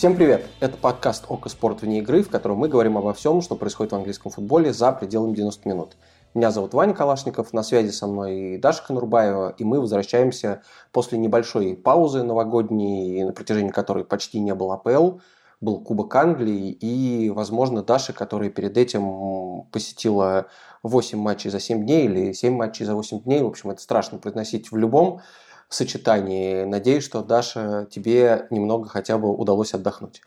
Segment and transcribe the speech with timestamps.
[0.00, 0.46] Всем привет!
[0.60, 3.96] Это подкаст «Око спорт вне игры», в котором мы говорим обо всем, что происходит в
[3.96, 5.98] английском футболе за пределами 90 минут.
[6.32, 11.76] Меня зовут Ваня Калашников, на связи со мной Даша Конурбаева, и мы возвращаемся после небольшой
[11.76, 15.18] паузы новогодней, на протяжении которой почти не было АПЛ,
[15.60, 20.46] был Кубок Англии, и, возможно, Даша, которая перед этим посетила
[20.82, 24.16] 8 матчей за 7 дней или 7 матчей за 8 дней, в общем, это страшно
[24.16, 25.20] произносить в любом
[25.74, 26.64] сочетании.
[26.64, 30.22] Надеюсь, что, Даша, тебе немного хотя бы удалось отдохнуть.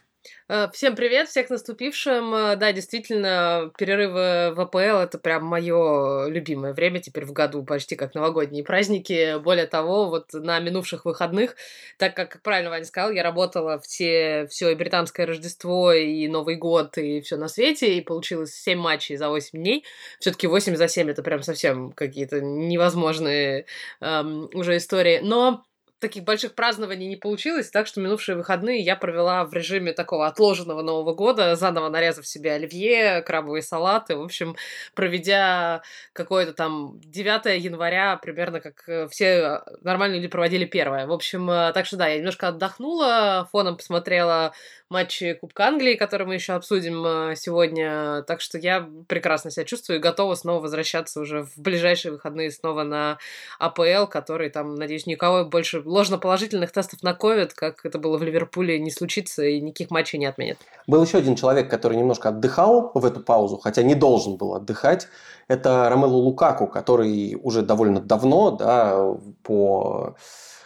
[0.49, 2.33] Э, всем привет, всех наступившим.
[2.33, 7.95] Э, да, действительно, перерывы в АПЛ это прям мое любимое время теперь в году, почти
[7.95, 9.39] как новогодние праздники.
[9.39, 11.55] Более того, вот на минувших выходных,
[11.97, 16.55] так как, как правильно Ваня сказал, я работала все, все и британское Рождество, и Новый
[16.55, 19.85] год, и все на свете, и получилось 7 матчей за 8 дней.
[20.19, 23.65] Все-таки 8 за 7 это прям совсем какие-то невозможные
[24.02, 25.19] эм, уже истории.
[25.21, 25.65] Но
[26.03, 30.81] таких больших празднований не получилось, так что минувшие выходные я провела в режиме такого отложенного
[30.81, 34.57] Нового года, заново нарезав себе оливье, крабовые салаты, в общем,
[34.93, 35.81] проведя
[36.11, 41.07] какое-то там 9 января, примерно как э, все нормальные люди проводили первое.
[41.07, 44.53] В общем, э, так что да, я немножко отдохнула, фоном посмотрела
[44.94, 48.22] матчи Кубка Англии, который мы еще обсудим э, сегодня.
[48.27, 52.83] Так что я прекрасно себя чувствую и готова снова возвращаться уже в ближайшие выходные снова
[52.83, 53.17] на
[53.58, 58.80] АПЛ, который там, надеюсь, никого больше ложноположительных тестов на COVID, как это было в Ливерпуле,
[58.80, 60.59] не случится и никаких матчей не отменят.
[60.86, 65.08] Был еще один человек, который немножко отдыхал в эту паузу, хотя не должен был отдыхать.
[65.47, 70.16] Это Ромелу Лукаку, который уже довольно давно да, по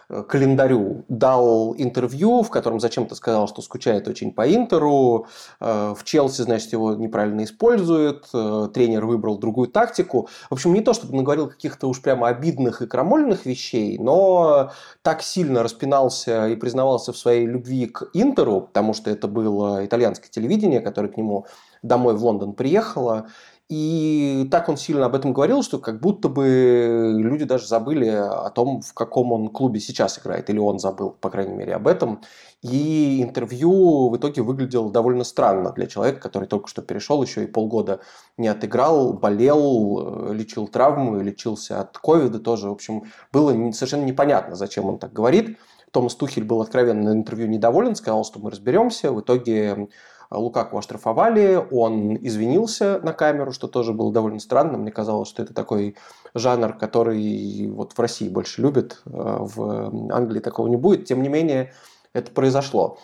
[0.09, 5.27] календарю дал интервью, в котором зачем-то сказал, что скучает очень по Интеру.
[5.59, 8.27] Э, в Челси, значит, его неправильно используют.
[8.33, 10.30] Э, тренер выбрал другую тактику.
[10.49, 14.71] В общем, не то, чтобы наговорил каких-то уж прямо обидных и крамольных вещей, но
[15.02, 20.30] так сильно распинался и признавался в своей любви к Интеру, потому что это было итальянское
[20.30, 21.45] телевидение, которое к нему
[21.83, 23.27] домой в Лондон приехало.
[23.70, 28.50] И так он сильно об этом говорил, что как будто бы люди даже забыли о
[28.50, 32.22] том, в каком он клубе сейчас играет, или он забыл, по крайней мере, об этом.
[32.61, 37.48] И интервью в итоге выглядело довольно странно для человека, который только что перешел, еще и
[37.48, 38.00] полгода
[38.38, 42.70] не отыграл, болел, лечил травму, лечился от ковида тоже.
[42.70, 45.58] В общем, было совершенно непонятно, зачем он так говорит.
[45.97, 49.11] Томас Тухель был откровенно на интервью недоволен, сказал, что мы разберемся.
[49.11, 49.89] В итоге
[50.30, 54.77] Лукаку оштрафовали, он извинился на камеру, что тоже было довольно странно.
[54.77, 55.95] Мне казалось, что это такой
[56.35, 61.05] жанр, который вот в России больше любят, э, в Англии такого не будет.
[61.05, 61.73] Тем не менее,
[62.14, 62.99] это произошло.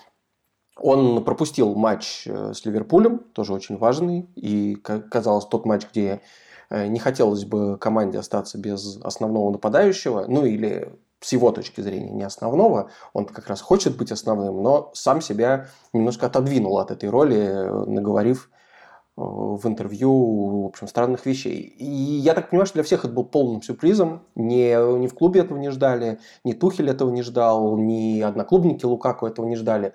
[0.77, 6.21] Он пропустил матч э, с Ливерпулем, тоже очень важный, и казалось тот матч, где
[6.69, 10.93] э, не хотелось бы команде остаться без основного нападающего, ну или
[11.23, 15.67] с его точки зрения, не основного, он как раз хочет быть основным, но сам себя
[15.94, 21.61] немножко отодвинул от этой роли, наговорив э, в интервью, в общем, странных вещей.
[21.61, 24.23] И я так понимаю, что для всех это был полным сюрпризом.
[24.35, 29.25] Ни, ни в клубе этого не ждали, ни Тухель этого не ждал, ни одноклубники Лукаку
[29.25, 29.94] этого не ждали.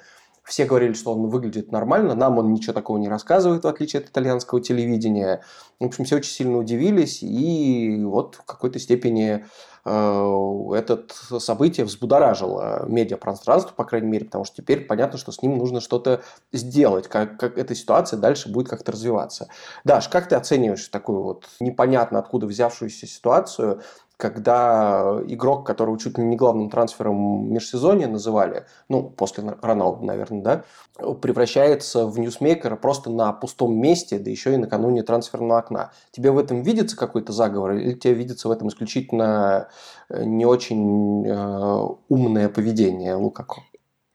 [0.49, 4.09] Все говорили, что он выглядит нормально, нам он ничего такого не рассказывает, в отличие от
[4.09, 5.43] итальянского телевидения.
[5.81, 9.45] В общем, все очень сильно удивились, и вот в какой-то степени
[9.89, 11.05] Э, это
[11.41, 16.23] событие взбудоражило медиапространство, по крайней мере, потому что теперь понятно, что с ним нужно что-то
[16.53, 19.49] сделать, как, как эта ситуация дальше будет как-то развиваться.
[19.85, 23.81] Даш, как ты оцениваешь такую вот непонятно откуда взявшуюся ситуацию,
[24.19, 31.15] когда игрок, которого чуть ли не главным трансфером межсезонья называли, ну, после Роналду, наверное, да,
[31.15, 35.93] превращается в ньюсмейкера просто на пустом месте, да еще и накануне трансферного окна.
[36.11, 39.69] Тебе в этом видится какой-то заговор или тебе видится в этом исключительно
[40.09, 43.63] э, не очень э, умное поведение Лукако?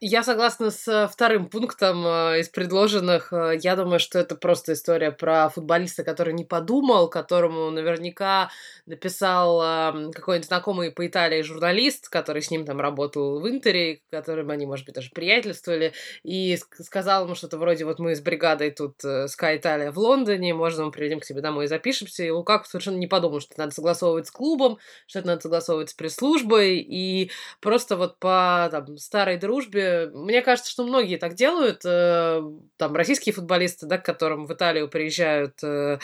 [0.05, 3.31] Я согласна с э, вторым пунктом э, из предложенных.
[3.31, 8.49] Э, я думаю, что это просто история про футболиста, который не подумал, которому наверняка
[8.85, 14.49] написал эм, какой-нибудь знакомый по Италии журналист, который с ним там работал в Интере, которым
[14.49, 15.93] они, может быть, даже приятельствовали,
[16.23, 20.83] и сказал ему что-то вроде вот мы с бригадой тут Sky Italia в Лондоне, можно
[20.83, 22.25] мы приедем к себе домой и запишемся.
[22.25, 25.91] И Лукаку совершенно не подумал, что это надо согласовывать с клубом, что это надо согласовывать
[25.91, 27.31] с пресс-службой, и
[27.61, 31.81] просто вот по там, старой дружбе мне кажется, что многие так делают.
[31.85, 32.41] Э,
[32.77, 35.99] там российские футболисты, да, к которым в Италию приезжают э, Э,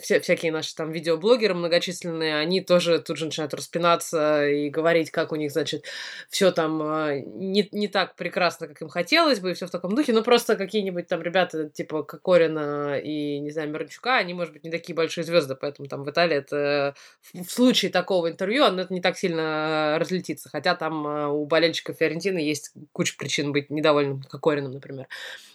[0.00, 5.32] все, всякие наши там видеоблогеры многочисленные, они тоже тут же начинают распинаться и говорить, как
[5.32, 5.84] у них, значит,
[6.30, 9.94] все там э, не, не так прекрасно, как им хотелось бы, и все в таком
[9.94, 10.12] духе.
[10.12, 14.70] Ну, просто какие-нибудь там ребята, типа Кокорина и, не знаю, Мирончука, они, может быть, не
[14.70, 16.94] такие большие звезды, поэтому там в Италии это
[17.34, 20.48] в случае такого интервью, оно это не так сильно разлетится.
[20.48, 25.06] Хотя там э, у болельщиков Фиорентины есть куча причин быть недовольным Кокориным, например.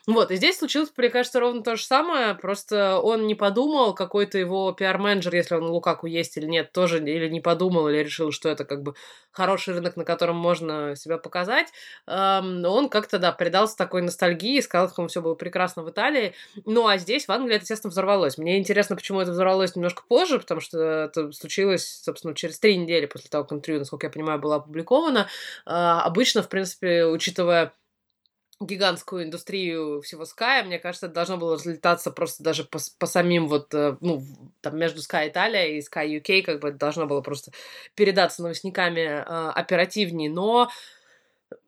[0.07, 4.37] Вот, и здесь случилось, мне кажется, ровно то же самое, просто он не подумал, какой-то
[4.37, 8.49] его пиар-менеджер, если он Лукаку есть или нет, тоже или не подумал, или решил, что
[8.49, 8.93] это как бы
[9.31, 11.67] хороший рынок, на котором можно себя показать.
[12.07, 16.33] Он как-то, да, предался такой ностальгии, сказал, что все было прекрасно в Италии.
[16.65, 18.37] Ну, а здесь, в Англии, это, естественно, взорвалось.
[18.37, 23.05] Мне интересно, почему это взорвалось немножко позже, потому что это случилось, собственно, через три недели
[23.07, 25.27] после того, как интервью, насколько я понимаю, было опубликовано.
[25.65, 27.73] А, обычно, в принципе, учитывая
[28.59, 33.47] гигантскую индустрию всего Sky, мне кажется, это должно было разлетаться просто даже по, по самим
[33.47, 34.23] вот, э, ну,
[34.61, 37.51] там между Sky Italia и Sky UK, как бы это должно было просто
[37.95, 40.69] передаться новостниками э, оперативнее, но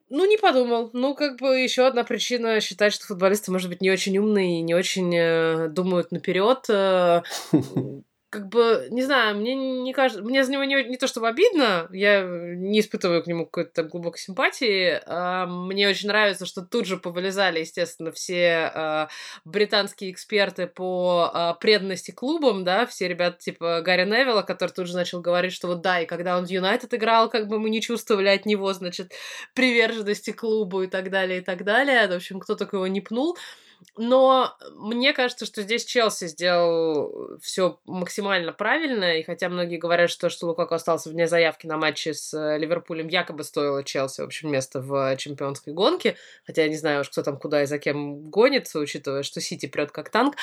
[0.10, 0.90] ну, не подумал.
[0.94, 4.62] Ну, как бы еще одна причина считать, что футболисты, может быть, не очень умные и
[4.62, 6.66] не очень э, думают наперед.
[6.70, 7.24] Э,
[8.30, 11.88] как бы, не знаю, мне не кажется, мне за него не, не то чтобы обидно,
[11.92, 15.00] я не испытываю к нему какой-то глубокой симпатии.
[15.06, 19.08] А, мне очень нравится, что тут же повылезали, естественно, все а,
[19.46, 24.96] британские эксперты по а, преданности клубам, да, все ребята типа Гарри Невилла, который тут же
[24.96, 27.82] начал говорить, что вот да, и когда он в Юнайтед играл, как бы мы не
[27.82, 29.14] чувствовали от него, значит,
[29.54, 32.08] приверженности клубу и так далее, и так далее.
[32.08, 33.38] В общем, кто только его не пнул.
[33.98, 40.30] Но мне кажется, что здесь Челси сделал все максимально правильно, и хотя многие говорят, что,
[40.30, 44.52] что Лукаку остался вне заявки на матче с э, Ливерпулем, якобы стоило Челси, в общем,
[44.52, 46.16] место в чемпионской гонке,
[46.46, 49.66] хотя я не знаю уж, кто там куда и за кем гонится, учитывая, что Сити
[49.66, 50.36] прет как танк,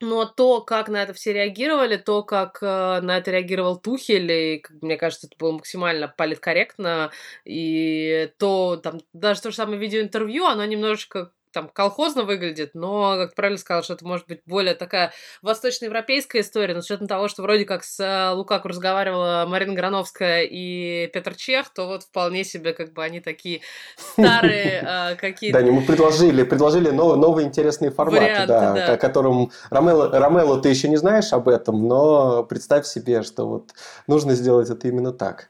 [0.00, 4.64] но то, как на это все реагировали, то, как э, на это реагировал Тухель, и,
[4.80, 7.10] мне кажется, это было максимально политкорректно,
[7.44, 13.34] и то, там, даже то же самое видеоинтервью, оно немножечко там колхозно выглядит, но, как
[13.34, 15.12] правильно сказал, что это может быть более такая
[15.42, 20.42] восточноевропейская история, но с учетом того, что вроде как с э, Лукаку разговаривала Марина Грановская
[20.42, 23.60] и Петр Чех, то вот вполне себе как бы они такие
[23.96, 25.60] старые э, какие-то...
[25.60, 30.96] Да, мы предложили, предложили новые, новые интересные форматы, да, о котором Ромело ты еще не
[30.96, 33.70] знаешь об этом, но представь себе, что вот
[34.06, 35.48] нужно сделать это именно так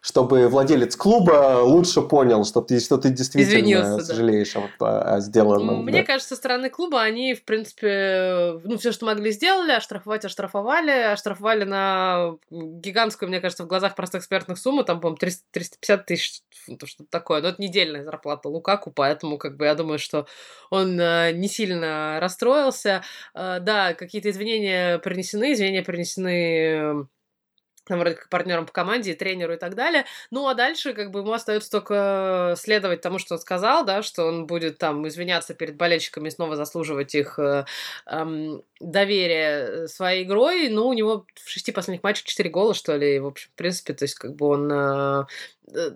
[0.00, 5.16] чтобы владелец клуба лучше понял, что ты, что ты действительно Извинился, сожалеешь да.
[5.16, 5.84] о, сделанном.
[5.84, 6.06] Мне да.
[6.06, 11.64] кажется, со стороны клуба они, в принципе, ну, все, что могли, сделали, оштрафовать, оштрафовали, оштрафовали
[11.64, 17.10] на гигантскую, мне кажется, в глазах простых экспертных сумму, там, по-моему, 350 тысяч фунтов, что-то
[17.10, 17.42] такое.
[17.42, 20.26] Но это недельная зарплата Лукаку, поэтому, как бы, я думаю, что
[20.70, 23.02] он э, не сильно расстроился.
[23.34, 27.06] Э, да, какие-то извинения принесены, извинения принесены
[27.90, 30.04] там, вроде как партнером по команде, тренеру и так далее.
[30.30, 34.26] Ну, а дальше, как бы, ему остается только следовать тому, что он сказал, да, что
[34.26, 37.64] он будет там извиняться перед болельщиками и снова заслуживать их э,
[38.06, 40.68] эм, доверия своей игрой.
[40.68, 43.92] Ну, у него в шести последних матчах четыре гола, что ли, в общем, в принципе,
[43.92, 45.24] то есть, как бы он э,
[45.74, 45.90] э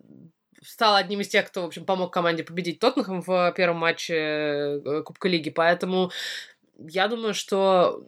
[0.67, 5.02] стал одним из тех, кто, в общем, помог команде победить Тоттенхэм в первом матче э,
[5.05, 5.50] Кубка Лиги.
[5.50, 6.11] Поэтому
[6.79, 8.02] я думаю, что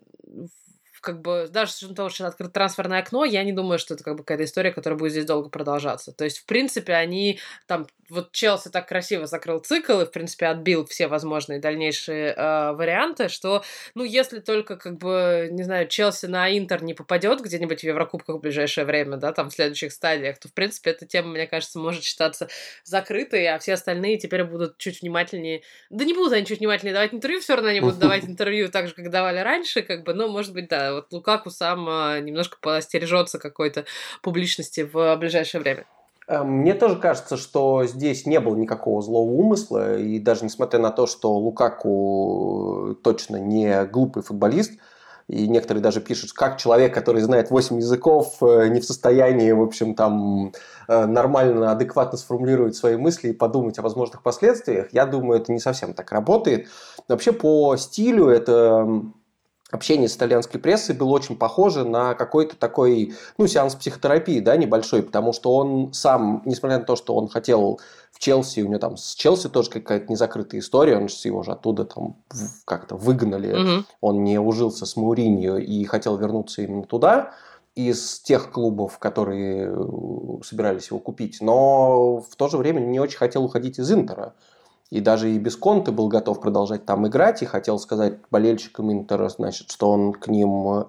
[1.07, 4.03] как бы, даже с учетом того, что открыто трансферное окно, я не думаю, что это
[4.03, 6.11] как бы какая-то история, которая будет здесь долго продолжаться.
[6.11, 7.39] То есть, в принципе, они
[7.69, 12.73] там, вот Челси так красиво закрыл цикл и, в принципе, отбил все возможные дальнейшие э,
[12.73, 13.63] варианты, что,
[13.95, 18.37] ну, если только, как бы, не знаю, Челси на Интер не попадет где-нибудь в Еврокубках
[18.37, 21.79] в ближайшее время, да, там, в следующих стадиях, то, в принципе, эта тема, мне кажется,
[21.79, 22.49] может считаться
[22.83, 25.63] закрытой, а все остальные теперь будут чуть внимательнее.
[25.89, 28.89] Да не будут они чуть внимательнее давать интервью, все равно они будут давать интервью так
[28.89, 32.59] же, как давали раньше, как бы, но, может быть, да, вот Лукаку сам а, немножко
[32.61, 33.85] постережется какой-то
[34.23, 35.87] публичности в ближайшее время.
[36.29, 40.91] Э, мне тоже кажется, что здесь не было никакого злого умысла, и даже несмотря на
[40.91, 44.73] то, что Лукаку точно не глупый футболист,
[45.29, 49.61] и некоторые даже пишут, как человек, который знает 8 языков, э, не в состоянии, в
[49.61, 50.53] общем, там
[50.89, 54.87] э, нормально, адекватно сформулировать свои мысли и подумать о возможных последствиях.
[54.93, 56.69] Я думаю, это не совсем так работает.
[57.09, 59.03] Вообще по стилю это
[59.71, 65.03] общение с итальянской прессой было очень похоже на какой-то такой, ну, сеанс психотерапии, да, небольшой,
[65.03, 67.81] потому что он сам, несмотря на то, что он хотел
[68.13, 71.53] в Челси, у него там с Челси тоже какая-то незакрытая история, он же его же
[71.53, 72.17] оттуда там
[72.65, 73.85] как-то выгнали, угу.
[74.01, 77.33] он не ужился с Мауриньо и хотел вернуться именно туда,
[77.75, 83.19] из тех клубов, которые э, собирались его купить, но в то же время не очень
[83.19, 84.35] хотел уходить из Интера.
[84.91, 87.43] И даже и без Конты был готов продолжать там играть.
[87.43, 90.85] И хотел сказать болельщикам Интера, значит, что он к ним э,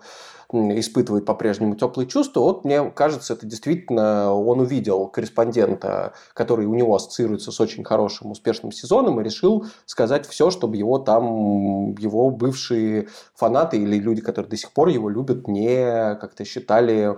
[0.79, 2.41] испытывает по-прежнему теплые чувства.
[2.41, 8.31] Вот мне кажется, это действительно он увидел корреспондента, который у него ассоциируется с очень хорошим,
[8.31, 14.49] успешным сезоном, и решил сказать все, чтобы его там, его бывшие фанаты или люди, которые
[14.49, 17.17] до сих пор его любят, не как-то считали,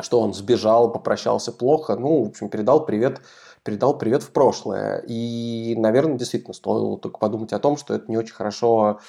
[0.00, 1.96] что он сбежал, попрощался плохо.
[1.96, 3.20] Ну, в общем, передал привет
[3.64, 5.04] передал привет в прошлое.
[5.06, 9.00] И, наверное, действительно стоило только подумать о том, что это не очень хорошо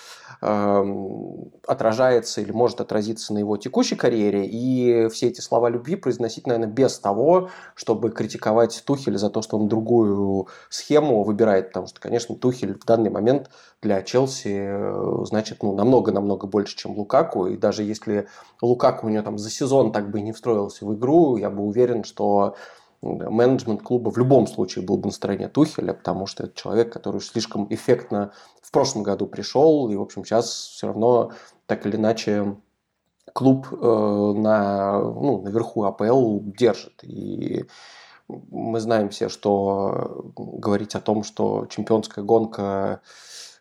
[0.41, 0.83] э,
[1.67, 4.45] отражается или может отразиться на его текущей карьере.
[4.45, 9.57] И все эти слова любви произносить, наверное, без того, чтобы критиковать Тухеля за то, что
[9.57, 11.69] он другую схему выбирает.
[11.69, 13.50] Потому что, конечно, Тухель в данный момент
[13.81, 17.48] для Челси э, значит ну, намного-намного больше, чем Лукаку.
[17.48, 18.27] И даже если
[18.62, 21.63] Лукаку у него там за сезон так бы и не встроился в игру, я бы
[21.63, 22.55] уверен, что
[23.03, 27.22] менеджмент клуба в любом случае был бы на стороне Тухеля, потому что это человек, который
[27.22, 28.31] слишком эффектно
[28.62, 31.31] в прошлом году пришел, и, в общем, сейчас все равно
[31.65, 32.55] так или иначе
[33.33, 37.03] клуб э, на, ну, наверху АПЛ держит.
[37.03, 37.65] И
[38.27, 43.01] мы знаем все, что говорить о том, что чемпионская гонка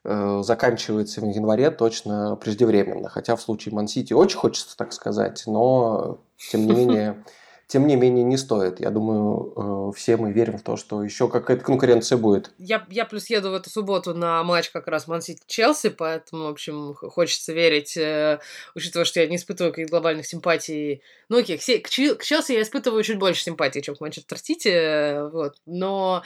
[0.04, 3.08] э, заканчивается в январе, точно преждевременно.
[3.08, 6.18] Хотя в случае Мансити очень хочется так сказать, но
[6.50, 7.24] тем не менее
[7.72, 8.80] тем не менее не стоит.
[8.80, 12.50] Я думаю, э, все мы верим в то, что еще какая-то конкуренция будет.
[12.58, 16.48] Я, я плюс еду в эту субботу на матч как раз Мансити Челси, поэтому, в
[16.48, 18.40] общем, хочется верить, э,
[18.74, 21.00] учитывая, что я не испытываю каких глобальных симпатий.
[21.30, 25.30] Ну, окей, к, к Челси я испытываю чуть больше симпатий, чем к Манчестер Сити, э,
[25.30, 26.22] вот, но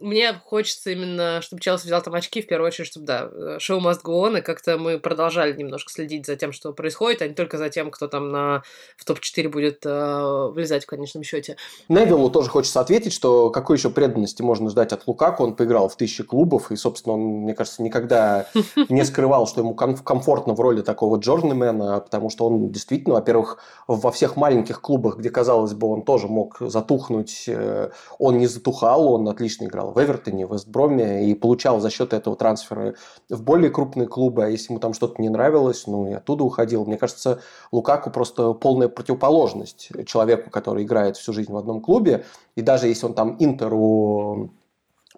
[0.00, 3.80] мне хочется именно, чтобы Челси взял там очки, в первую очередь, чтобы, да, э, шоу
[3.80, 7.34] must go on, и как-то мы продолжали немножко следить за тем, что происходит, а не
[7.34, 8.62] только за тем, кто там на,
[8.96, 11.56] в топ-4 будет э, влезать в конечном счете.
[11.88, 15.96] Невиллу тоже хочется ответить, что какой еще преданности можно ждать от Лукаку, он поиграл в
[15.96, 18.46] тысячи клубов, и, собственно, он, мне кажется, никогда
[18.88, 24.10] не скрывал, что ему комфортно в роли такого джорнемена, потому что он действительно, во-первых, во
[24.10, 29.28] всех маленьких клубах, где, казалось бы, он тоже мог затухнуть, э, он не затухал, он
[29.28, 32.96] отлично играл в Эвертоне, в Вестброме и получал за счет этого трансферы
[33.28, 36.84] в более крупные клубы, а если ему там что-то не нравилось, ну и оттуда уходил.
[36.84, 37.40] Мне кажется,
[37.72, 42.24] Лукаку просто полная противоположность человеку, который играет всю жизнь в одном клубе,
[42.56, 44.50] и даже если он там Интеру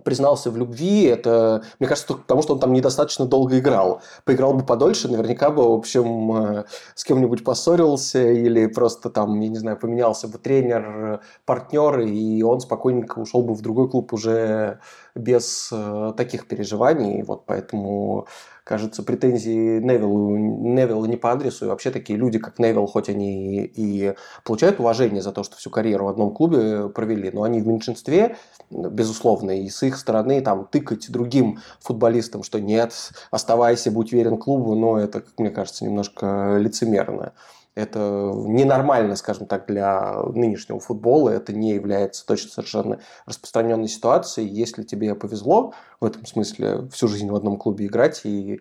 [0.04, 4.00] признался в любви, это, мне кажется, только потому, что он там недостаточно долго играл.
[4.24, 9.48] Поиграл бы подольше, наверняка бы, в общем, э, с кем-нибудь поссорился или просто там, я
[9.48, 14.80] не знаю, поменялся бы тренер, партнер, и он спокойненько ушел бы в другой клуб уже
[15.14, 17.22] без э, таких переживаний.
[17.22, 18.26] Вот поэтому
[18.64, 23.64] кажется, претензии Невиллу, Невилла не по адресу, и вообще такие люди, как Невилл, хоть они
[23.64, 24.14] и
[24.44, 28.36] получают уважение за то, что всю карьеру в одном клубе провели, но они в меньшинстве,
[28.70, 32.92] безусловно, и с их стороны там тыкать другим футболистам, что нет,
[33.30, 37.32] оставайся, будь верен клубу, но это, как мне кажется, немножко лицемерно.
[37.74, 37.98] Это
[38.34, 41.30] ненормально, скажем так, для нынешнего футбола.
[41.30, 44.48] Это не является точно совершенно распространенной ситуацией.
[44.48, 48.60] Если тебе повезло в этом смысле всю жизнь в одном клубе играть и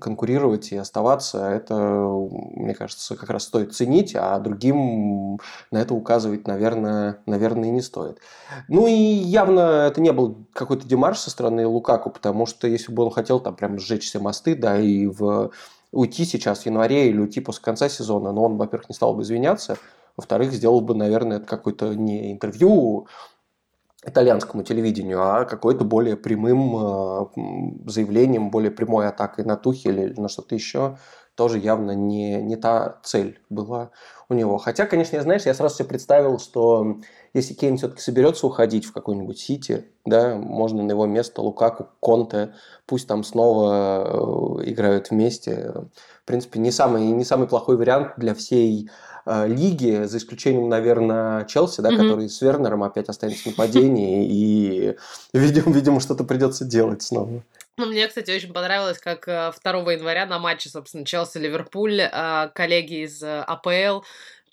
[0.00, 5.38] конкурировать и оставаться, это, мне кажется, как раз стоит ценить, а другим
[5.70, 8.18] на это указывать, наверное, наверное, не стоит.
[8.68, 13.04] Ну и явно это не был какой-то демарш со стороны Лукаку, потому что если бы
[13.04, 15.50] он хотел там прям сжечь все мосты, да, и в
[15.92, 19.22] уйти сейчас в январе или уйти после конца сезона, но он, во-первых, не стал бы
[19.22, 19.76] извиняться,
[20.16, 23.06] во-вторых, сделал бы, наверное, какое-то не интервью
[24.04, 30.28] итальянскому телевидению, а какой-то более прямым э, заявлением, более прямой атакой на Тухель или на
[30.28, 30.98] что-то еще,
[31.36, 33.90] тоже явно не, не та цель была
[34.28, 34.58] у него.
[34.58, 36.96] Хотя, конечно, я, знаешь, я сразу себе представил, что
[37.34, 42.54] если Кейн все-таки соберется уходить в какой-нибудь Сити, да, можно на его место Лукаку, Конте,
[42.86, 45.72] пусть там снова э, играют вместе.
[46.22, 48.90] В принципе, не самый, не самый плохой вариант для всей
[49.24, 51.96] э, лиги, за исключением, наверное, Челси, да, mm-hmm.
[51.96, 54.96] который с Вернером опять останется в нападении, и,
[55.32, 57.42] видимо, видимо что-то придется делать снова.
[57.78, 63.22] Ну, мне, кстати, очень понравилось, как 2 э, января на матче, собственно, Челси-Ливерпуль коллеги из
[63.22, 64.04] АПЛ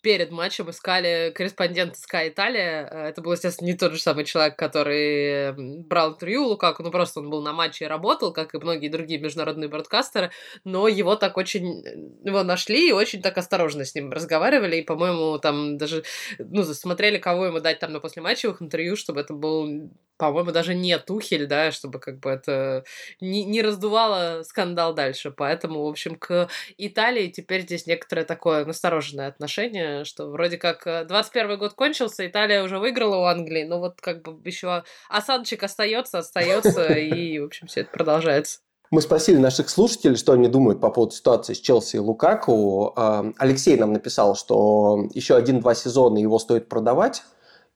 [0.02, 2.88] перед матчем искали корреспондента Sky Italia.
[2.90, 5.54] Э, это был, естественно, не тот же самый человек, который
[5.84, 8.90] брал интервью у Лукаку, ну просто он был на матче и работал, как и многие
[8.90, 10.32] другие международные бродкастеры,
[10.64, 11.84] но его так очень...
[12.24, 16.04] Его нашли и очень так осторожно с ним разговаривали, и, по-моему, там даже,
[16.38, 20.98] ну, смотрели, кого ему дать там на послематчевых интервью, чтобы это был по-моему, даже не
[21.00, 22.84] Тухель, да, чтобы как бы это
[23.22, 25.32] не, не раздувало скандал дальше.
[25.32, 31.52] Поэтому, в общем, к Италии теперь здесь некоторое такое настороженное отношение, что вроде как 21
[31.52, 36.20] э, год кончился, Италия уже выиграла у Англии, но вот как бы еще осадочек остается,
[36.20, 38.60] остается, и, в общем, все это продолжается.
[38.92, 42.94] Мы спросили наших слушателей, что они думают по поводу ситуации с Челси и Лукаку.
[43.38, 47.22] Алексей нам написал, что еще один-два сезона его стоит продавать.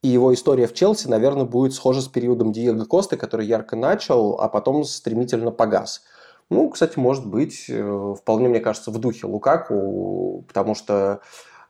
[0.04, 4.38] И его история в Челси, наверное, будет схожа с периодом Диего Косты, который ярко начал,
[4.40, 6.04] а потом стремительно погас.
[6.50, 11.22] Ну, кстати, может быть, э, вполне, мне кажется, в духе Лукаку, потому что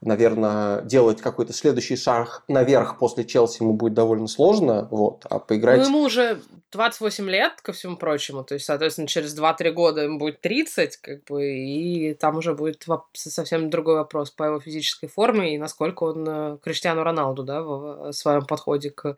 [0.05, 5.79] наверное, делать какой-то следующий шаг наверх после Челси ему будет довольно сложно, вот, а поиграть...
[5.79, 6.39] Ну, ему уже
[6.71, 11.23] 28 лет, ко всему прочему, то есть, соответственно, через 2-3 года ему будет 30, как
[11.25, 16.25] бы, и там уже будет совсем другой вопрос по его физической форме и насколько он
[16.27, 19.15] э, Криштиану Роналду, да, в своем подходе к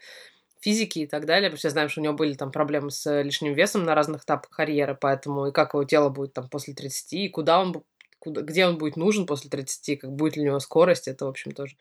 [0.65, 1.51] физики и так далее.
[1.51, 4.49] Мы все знаем, что у него были там проблемы с лишним весом на разных этапах
[4.49, 7.83] карьеры, поэтому и как его тело будет там после 30, и куда он
[8.25, 11.29] куда, где он будет нужен после 30, как будет ли у него скорость, это, в
[11.29, 11.77] общем, тоже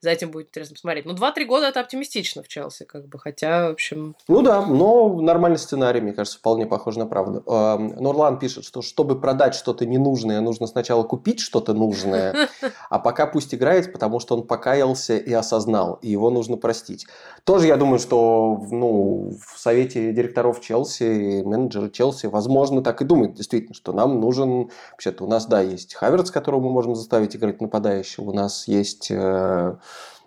[0.00, 1.06] за этим будет интересно посмотреть.
[1.06, 4.14] Ну, 2-3 года это оптимистично в Челси, как бы, хотя, в общем...
[4.28, 7.42] Ну да, но нормальный сценарий, мне кажется, вполне похож на правду.
[7.46, 12.48] Нурлан пишет, что чтобы продать что-то ненужное, нужно сначала купить что-то нужное,
[12.90, 17.06] а пока пусть играет, потому что он покаялся и осознал, и его нужно простить.
[17.44, 23.34] Тоже я думаю, что ну, в совете директоров Челси, менеджеры Челси, возможно, так и думают,
[23.34, 24.70] действительно, что нам нужен...
[24.92, 29.10] Вообще-то у нас, да, есть Хаверц, которого мы можем заставить играть нападающего, у нас есть
[29.10, 29.76] э,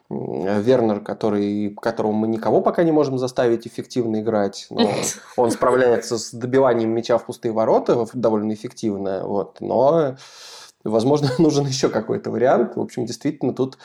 [0.09, 4.89] Вернер, который, которого мы никого пока не можем заставить эффективно играть, но
[5.37, 10.15] он справляется с добиванием мяча в пустые ворота довольно эффективно, вот, но
[10.83, 12.75] возможно нужен еще какой-то вариант.
[12.75, 13.77] В общем, действительно, тут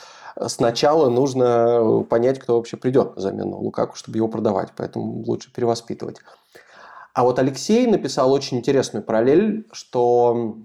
[0.47, 6.17] сначала нужно понять, кто вообще придет на замену Лукаку, чтобы его продавать, поэтому лучше перевоспитывать.
[7.13, 10.57] А вот Алексей написал очень интересную параллель, что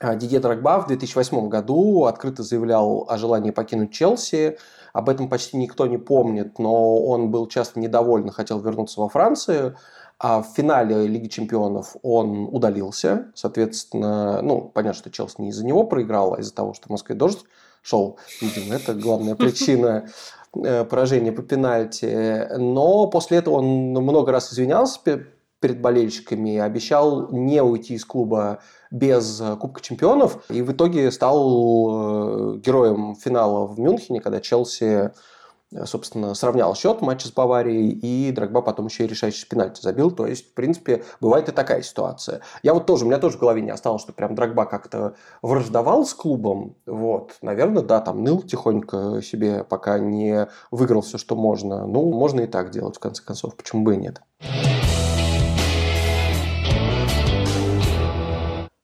[0.00, 4.58] а, Дидье Драгба в 2008 году открыто заявлял о желании покинуть Челси,
[4.98, 9.76] об этом почти никто не помнит, но он был часто недоволен, хотел вернуться во Францию.
[10.18, 13.30] А в финале Лиги Чемпионов он удалился.
[13.36, 17.14] Соответственно, ну, понятно, что Челси не из-за него проиграл, а из-за того, что в Москве
[17.14, 17.44] дождь
[17.80, 18.18] шел.
[18.40, 20.08] Видимо, это главная причина
[20.56, 22.48] э, поражения по пенальти.
[22.58, 24.98] Но после этого он много раз извинялся
[25.60, 28.60] перед болельщиками, обещал не уйти из клуба
[28.90, 35.12] без э, Кубка Чемпионов, и в итоге стал э, героем финала в Мюнхене, когда Челси
[35.72, 40.10] э, собственно, сравнял счет матча с Баварией, и Драгба потом еще и решающий пенальти забил.
[40.12, 42.40] То есть, в принципе, бывает и такая ситуация.
[42.62, 46.06] Я вот тоже, у меня тоже в голове не осталось, что прям Драгба как-то враждовал
[46.06, 46.76] с клубом.
[46.86, 51.84] Вот, наверное, да, там ныл тихонько себе, пока не выиграл все, что можно.
[51.86, 54.22] Ну, можно и так делать, в конце концов, почему бы и нет.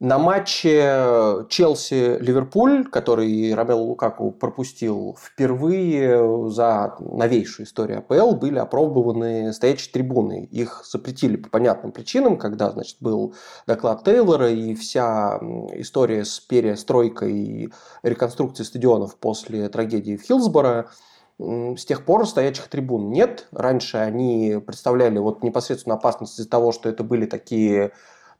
[0.05, 9.90] На матче Челси-Ливерпуль, который Ромело Лукаку пропустил впервые за новейшую историю АПЛ, были опробованы стоячие
[9.90, 10.45] трибуны.
[10.51, 13.35] Их запретили по понятным причинам, когда значит, был
[13.67, 15.38] доклад Тейлора и вся
[15.73, 20.90] история с перестройкой и реконструкцией стадионов после трагедии в Хилсборо.
[21.38, 23.49] С тех пор стоячих трибун нет.
[23.53, 27.93] Раньше они представляли вот непосредственно опасность из-за того, что это были такие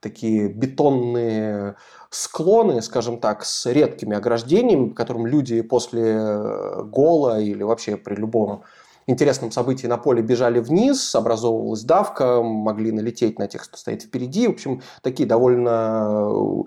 [0.05, 1.75] такие бетонные
[2.11, 8.63] склоны, скажем так, с редкими ограждениями, которым люди после э, гола или вообще при любом
[9.07, 14.47] интересном событии на поле бежали вниз, образовывалась давка, могли налететь на тех, кто стоит впереди.
[14.47, 16.65] В общем, такие довольно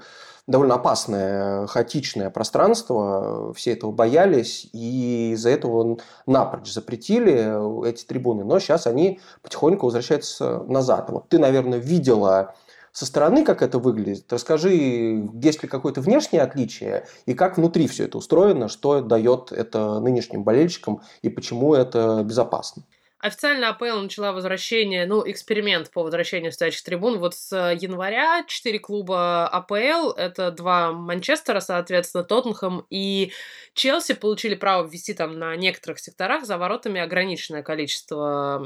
[0.48, 8.46] довольно опасное, хаотичное пространство, все этого боялись, и из-за этого напрочь запретили эти трибуны.
[8.46, 11.10] Но сейчас они потихоньку возвращаются назад.
[11.10, 12.56] Вот ты, наверное, видела
[12.98, 14.34] со стороны, как это выглядит.
[14.34, 20.00] Расскажи, есть ли какое-то внешнее отличие и как внутри все это устроено, что дает это
[20.00, 22.86] нынешним болельщикам и почему это безопасно.
[23.20, 27.18] Официально АПЛ начала возвращение, ну, эксперимент по возвращению стоячих трибун.
[27.18, 33.32] Вот с января четыре клуба АПЛ, это два Манчестера, соответственно, Тоттенхэм и
[33.74, 38.64] Челси получили право ввести там на некоторых секторах за воротами ограниченное количество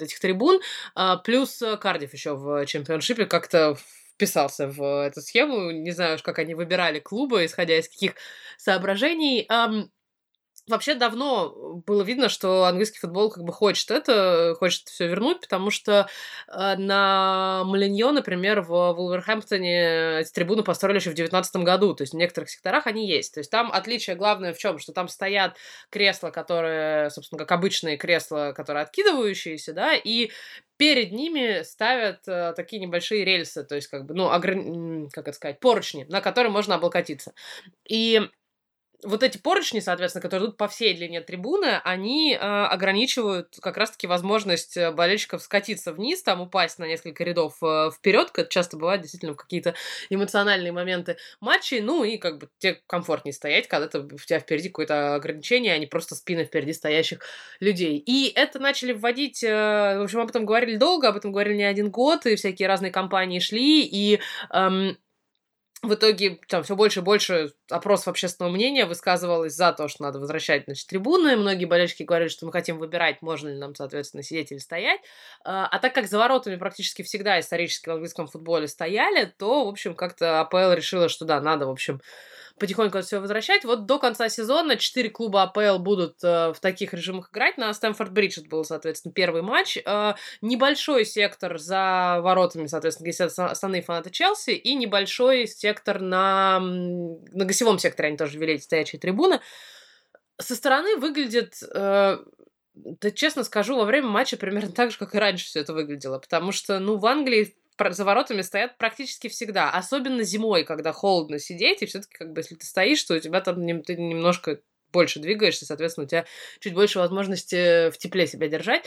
[0.00, 0.60] этих трибун,
[0.94, 3.76] а, плюс Кардив еще в чемпионшипе как-то
[4.14, 5.70] вписался в эту схему.
[5.70, 8.14] Не знаю уж, как они выбирали клубы, исходя из каких
[8.56, 9.46] соображений.
[10.70, 15.70] Вообще давно было видно, что английский футбол как бы хочет это, хочет все вернуть, потому
[15.70, 16.08] что
[16.46, 22.14] э, на Малиньо, например, в Вулверхэмптоне эти трибуны построили еще в 2019 году, то есть
[22.14, 23.34] в некоторых секторах они есть.
[23.34, 25.56] То есть там отличие главное в чем, что там стоят
[25.90, 30.30] кресла, которые, собственно, как обычные кресла, которые откидывающиеся, да, и
[30.76, 35.10] перед ними ставят э, такие небольшие рельсы, то есть как бы, ну, ограни...
[35.10, 37.34] как это сказать, поручни, на которые можно облокотиться.
[37.86, 38.22] И
[39.04, 44.06] вот эти поручни, соответственно, которые идут по всей длине трибуны, они э, ограничивают как раз-таки
[44.06, 49.02] возможность э, болельщиков скатиться вниз, там упасть на несколько рядов э, вперед, как часто бывает
[49.02, 49.74] действительно в какие-то
[50.08, 54.68] эмоциональные моменты матчей, ну и как бы тебе комфортнее стоять, когда ты, у тебя впереди
[54.68, 57.20] какое-то ограничение, а не просто спины впереди стоящих
[57.60, 57.98] людей.
[57.98, 61.64] И это начали вводить, э, в общем, об этом говорили долго, об этом говорили не
[61.64, 64.20] один год, и всякие разные компании шли, и...
[64.52, 64.96] Эм,
[65.82, 70.18] в итоге там все больше и больше опросов общественного мнения высказывалось за то, что надо
[70.18, 71.36] возвращать, значит, трибуны.
[71.36, 75.00] Многие болельщики говорили, что мы хотим выбирать, можно ли нам, соответственно, сидеть или стоять.
[75.44, 79.68] А, а так как за воротами практически всегда исторически в английском футболе стояли, то, в
[79.68, 82.02] общем, как-то АПЛ решила, что да, надо, в общем,
[82.60, 83.64] потихоньку все возвращать.
[83.64, 87.58] Вот до конца сезона четыре клуба АПЛ будут э, в таких режимах играть.
[87.58, 89.78] На Стэнфорд Бридж это был, соответственно, первый матч.
[89.78, 97.44] Э, небольшой сектор за воротами, соответственно, если основные фанаты Челси, и небольшой сектор на, на
[97.44, 99.40] гостевом секторе, они тоже вели эти стоячие трибуны.
[100.38, 102.18] Со стороны выглядит э,
[102.74, 106.18] да, честно скажу, во время матча примерно так же, как и раньше все это выглядело.
[106.18, 107.56] Потому что, ну, в Англии
[107.90, 109.70] за воротами стоят практически всегда.
[109.70, 113.40] Особенно зимой, когда холодно сидеть, и все-таки, как бы, если ты стоишь, то у тебя
[113.40, 114.60] там ты немножко
[114.92, 116.24] больше двигаешься, соответственно, у тебя
[116.58, 118.84] чуть больше возможности в тепле себя держать.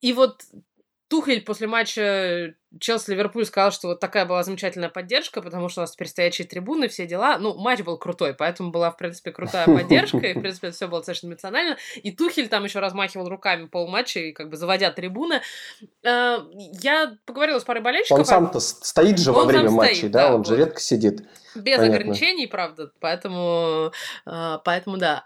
[0.00, 0.42] И вот
[1.08, 5.92] Тухель после матча Челси-Ливерпуль сказал, что вот такая была замечательная поддержка, потому что у нас
[5.92, 7.38] теперь стоячие трибуны, все дела.
[7.38, 11.00] Ну, матч был крутой, поэтому была, в принципе, крутая поддержка, и, в принципе, все было
[11.00, 11.76] достаточно эмоционально.
[11.96, 15.40] И Тухель там еще размахивал руками полматча, и как бы заводя трибуны.
[16.04, 16.46] А,
[16.80, 18.18] я поговорила с парой болельщиков.
[18.18, 20.34] Он сам-то стоит же во время матчей, да?
[20.34, 21.22] Он же редко сидит.
[21.54, 23.92] Без ограничений, правда, поэтому,
[24.26, 25.22] а, поэтому да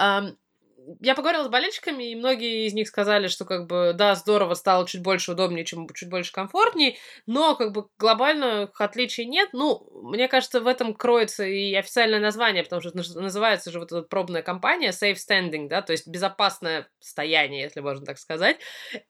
[1.01, 4.87] я поговорила с болельщиками, и многие из них сказали, что как бы, да, здорово, стало
[4.87, 9.51] чуть больше удобнее, чем чуть больше комфортнее, но как бы глобальных отличий нет.
[9.53, 14.03] Ну, мне кажется, в этом кроется и официальное название, потому что называется же вот эта
[14.03, 18.59] пробная компания Safe Standing, да, то есть безопасное стояние, если можно так сказать.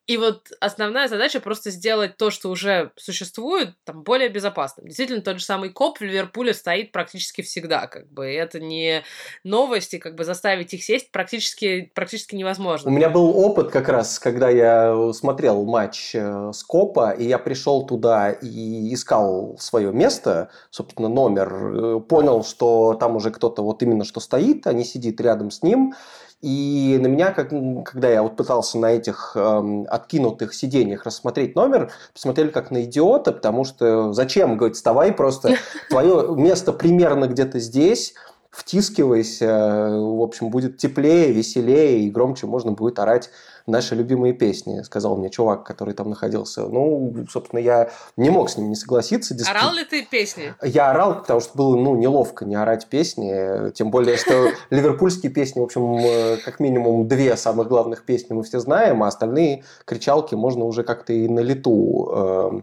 [0.06, 4.86] И вот основная задача просто сделать то, что уже существует, там, более безопасным.
[4.86, 9.04] Действительно, тот же самый КОП в Ливерпуле стоит практически всегда, как бы, это не
[9.44, 12.90] новости, как бы заставить их сесть практически практически, невозможно.
[12.90, 17.86] У меня был опыт как раз, когда я смотрел матч э, Скопа, и я пришел
[17.86, 24.04] туда и искал свое место, собственно, номер, э, понял, что там уже кто-то вот именно
[24.04, 25.94] что стоит, а не сидит рядом с ним,
[26.40, 27.50] и на меня, как,
[27.84, 33.32] когда я вот пытался на этих э, откинутых сиденьях рассмотреть номер, посмотрели как на идиота,
[33.32, 35.56] потому что зачем, говорит, вставай просто,
[35.90, 38.14] твое место примерно где-то здесь,
[38.50, 43.30] втискивайся, в общем, будет теплее, веселее и громче можно будет орать
[43.66, 46.66] наши любимые песни, сказал мне чувак, который там находился.
[46.66, 49.36] Ну, собственно, я не мог с ним не согласиться.
[49.48, 50.54] Орал ли ты песни?
[50.62, 55.60] Я орал, потому что было, ну, неловко не орать песни, тем более, что ливерпульские песни,
[55.60, 60.64] в общем, как минимум две самых главных песни мы все знаем, а остальные кричалки можно
[60.64, 62.60] уже как-то и на лету э,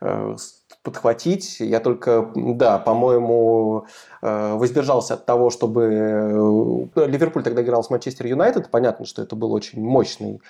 [0.00, 0.36] э,
[0.86, 1.58] подхватить.
[1.58, 3.86] Я только, да, по-моему,
[4.22, 5.82] э, воздержался от того, чтобы...
[6.94, 8.70] Э, Ливерпуль тогда играл с Манчестер Юнайтед.
[8.70, 10.40] Понятно, что это был очень мощный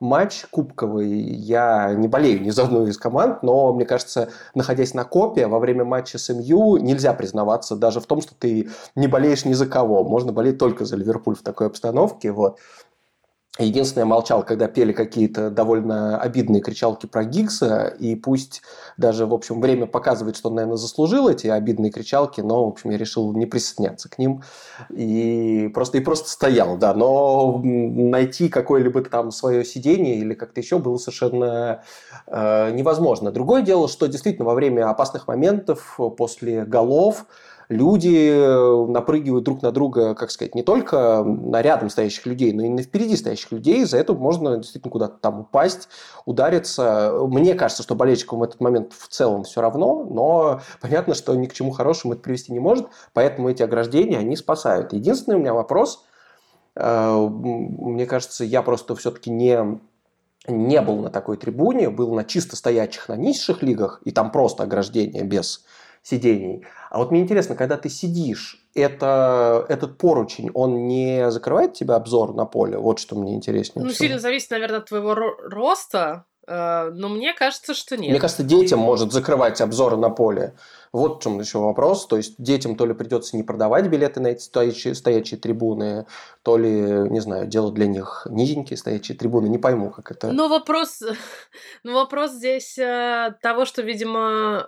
[0.00, 1.10] матч кубковый.
[1.10, 5.58] Я не болею ни за одну из команд, но, мне кажется, находясь на копе во
[5.58, 9.66] время матча с МЮ, нельзя признаваться даже в том, что ты не болеешь ни за
[9.66, 10.04] кого.
[10.04, 12.32] Можно болеть только за Ливерпуль в такой обстановке.
[12.32, 12.58] Вот.
[13.58, 18.62] Единственное, я молчал, когда пели какие-то довольно обидные кричалки про Гиггса, и пусть
[18.96, 22.88] даже, в общем, время показывает, что он, наверное, заслужил эти обидные кричалки, но, в общем,
[22.88, 24.42] я решил не присоединяться к ним
[24.88, 30.78] и просто, и просто стоял, да, но найти какое-либо там свое сидение или как-то еще
[30.78, 31.82] было совершенно
[32.28, 33.32] э, невозможно.
[33.32, 37.26] Другое дело, что действительно во время опасных моментов, после голов,
[37.72, 42.62] люди э, напрыгивают друг на друга, как сказать, не только на рядом стоящих людей, но
[42.62, 43.84] и на впереди стоящих людей.
[43.84, 45.88] За это можно действительно куда-то там упасть,
[46.26, 47.12] удариться.
[47.28, 51.46] Мне кажется, что болельщикам в этот момент в целом все равно, но понятно, что ни
[51.46, 54.92] к чему хорошему это привести не может, поэтому эти ограждения, они спасают.
[54.92, 56.04] Единственный у меня вопрос,
[56.76, 59.80] э, мне кажется, я просто все-таки не
[60.48, 64.64] не был на такой трибуне, был на чисто стоячих, на низших лигах, и там просто
[64.64, 65.64] ограждение без
[66.02, 66.66] сидений.
[66.90, 72.34] А вот мне интересно, когда ты сидишь, это, этот поручень, он не закрывает тебе обзор
[72.34, 72.76] на поле?
[72.78, 73.84] Вот что мне интереснее.
[73.84, 74.06] Ну, всего.
[74.06, 78.10] сильно зависит, наверное, от твоего роста, э, но мне кажется, что нет.
[78.10, 80.54] Мне кажется, детям может закрывать обзоры на поле.
[80.92, 82.06] Вот в чем еще вопрос.
[82.06, 86.06] То есть детям то ли придется не продавать билеты на эти стоячие, стоячие трибуны,
[86.42, 86.68] то ли,
[87.08, 89.46] не знаю, делать для них низенькие стоячие трибуны.
[89.46, 90.32] Не пойму, как это.
[90.32, 91.02] Но вопрос,
[91.84, 94.66] но вопрос здесь э, того, что, видимо,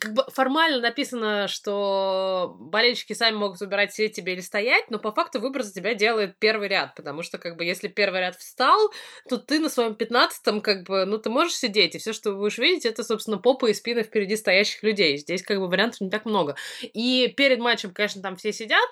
[0.00, 5.12] как бы формально написано, что болельщики сами могут выбирать, сидеть тебе или стоять, но по
[5.12, 8.92] факту выбор за тебя делает первый ряд, потому что, как бы, если первый ряд встал,
[9.28, 12.38] то ты на своем пятнадцатом, как бы, ну, ты можешь сидеть, и все, что вы
[12.38, 15.16] будешь видеть, это, собственно, попы и спины впереди стоящих людей.
[15.18, 16.56] Здесь, как бы, вариантов не так много.
[16.82, 18.88] И перед матчем, конечно, там все сидят,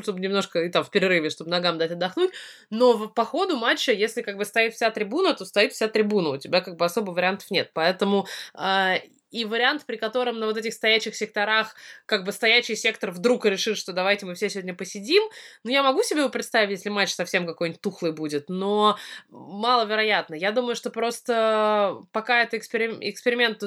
[0.00, 2.30] чтобы немножко и там в перерыве, чтобы ногам дать отдохнуть.
[2.70, 6.30] Но по ходу матча, если как бы стоит вся трибуна, то стоит вся трибуна.
[6.30, 7.70] У тебя как бы особо вариантов нет.
[7.74, 8.98] Поэтому э,
[9.30, 11.74] и вариант, при котором на вот этих стоячих секторах
[12.06, 15.22] как бы стоячий сектор вдруг решит, что давайте мы все сегодня посидим.
[15.64, 18.98] Ну, я могу себе его представить, если матч совсем какой-нибудь тухлый будет, но
[19.30, 20.34] маловероятно.
[20.34, 22.98] Я думаю, что просто пока это эксперим...
[23.00, 23.62] эксперимент,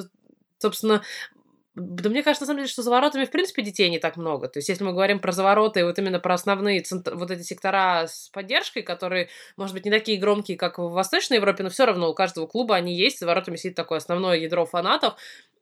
[0.58, 1.02] собственно,
[1.74, 4.48] да мне кажется, на самом деле, что за воротами, в принципе, детей не так много.
[4.48, 8.28] То есть, если мы говорим про завороты, вот именно про основные вот эти сектора с
[8.30, 12.14] поддержкой, которые, может быть, не такие громкие, как в Восточной Европе, но все равно у
[12.14, 15.14] каждого клуба они есть, за воротами сидит такое основное ядро фанатов,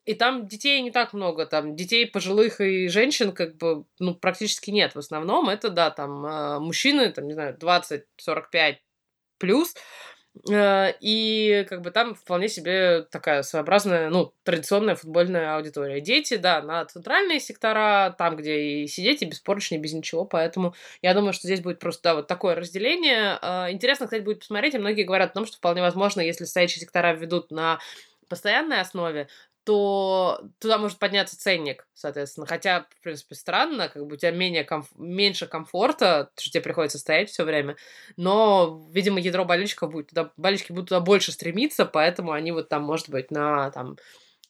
[0.06, 4.70] и там детей не так много, там детей пожилых и женщин как бы, ну, практически
[4.70, 4.94] нет.
[4.94, 8.76] В основном это, да, там а, мужчины, там, не знаю, 20-45
[9.36, 9.74] плюс,
[10.46, 16.00] и как бы там вполне себе такая своеобразная, ну, традиционная футбольная аудитория.
[16.00, 20.74] Дети, да, на центральные сектора, там, где и сидеть, и без поручней, без ничего, поэтому
[21.02, 23.38] я думаю, что здесь будет просто, да, вот такое разделение.
[23.42, 26.80] Э, интересно, кстати, будет посмотреть, и многие говорят о том, что вполне возможно, если стоящие
[26.80, 27.78] сектора введут на
[28.28, 29.28] постоянной основе,
[29.68, 32.46] то туда может подняться ценник, соответственно.
[32.46, 34.86] Хотя, в принципе, странно, как бы у тебя менее комф...
[34.96, 37.76] меньше комфорта, что тебе приходится стоять все время.
[38.16, 42.82] Но, видимо, ядро болельщиков будет туда, болельщики будут туда больше стремиться, поэтому они вот там,
[42.82, 43.98] может быть, на там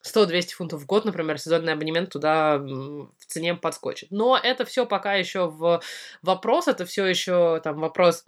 [0.05, 4.13] 100-200 фунтов в год, например, сезонный абонемент туда в цене подскочит.
[4.13, 5.83] Но это все пока еще в
[6.23, 8.25] вопрос, это все еще там вопрос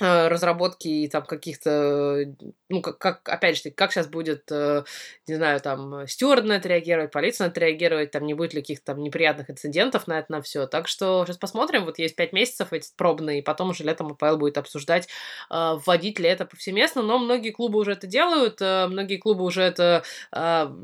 [0.00, 2.24] разработки и там каких-то,
[2.68, 4.84] ну, как, как опять же, как сейчас будет, э,
[5.26, 8.60] не знаю, там, стюард на это реагировать, полиция на это реагировать, там, не будет ли
[8.60, 10.66] каких-то там неприятных инцидентов на это, на все.
[10.68, 14.36] Так что сейчас посмотрим, вот есть пять месяцев эти пробные, и потом уже летом АПЛ
[14.36, 15.08] будет обсуждать,
[15.50, 20.04] э, вводить ли это повсеместно, но многие клубы уже это делают, многие клубы уже это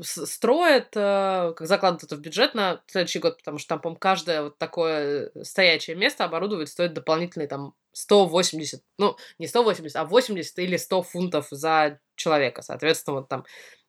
[0.01, 4.57] строят, как закладывают это в бюджет на следующий год, потому что там, по-моему, каждое вот
[4.57, 11.01] такое стоячее место оборудовать стоит дополнительные там 180, ну, не 180, а 80 или 100
[11.03, 12.61] фунтов за человека.
[12.61, 13.45] Соответственно, вот там,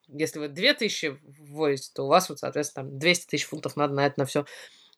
[0.09, 4.07] если вы 2000 вводите, то у вас, вот, соответственно, там 200 тысяч фунтов надо на
[4.07, 4.47] это на все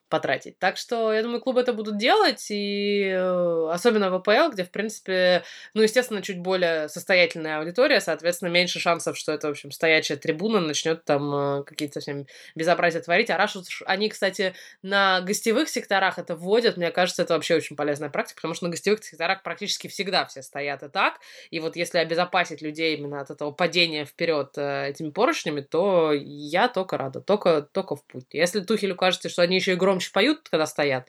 [0.09, 0.59] потратить.
[0.59, 4.71] Так что, я думаю, клубы это будут делать, и э, особенно в АПЛ, где, в
[4.71, 5.43] принципе,
[5.75, 10.61] ну, естественно, чуть более состоятельная аудитория, соответственно, меньше шансов, что это, в общем, стоячая трибуна
[10.61, 13.31] начнет там э, какие-то совсем безобразия творить.
[13.31, 17.77] А раз уж они, кстати, на гостевых секторах это вводят, мне кажется, это вообще очень
[17.77, 21.77] полезная практика, потому что на гостевых секторах практически всегда все стоят и так, и вот
[21.77, 27.21] если обезопасить людей именно от этого падения вперед э, этими поручнями, то я только рада,
[27.21, 28.27] только, только в путь.
[28.33, 31.07] Если Тухелю кажется, что они еще и громче громче поют, когда стоят,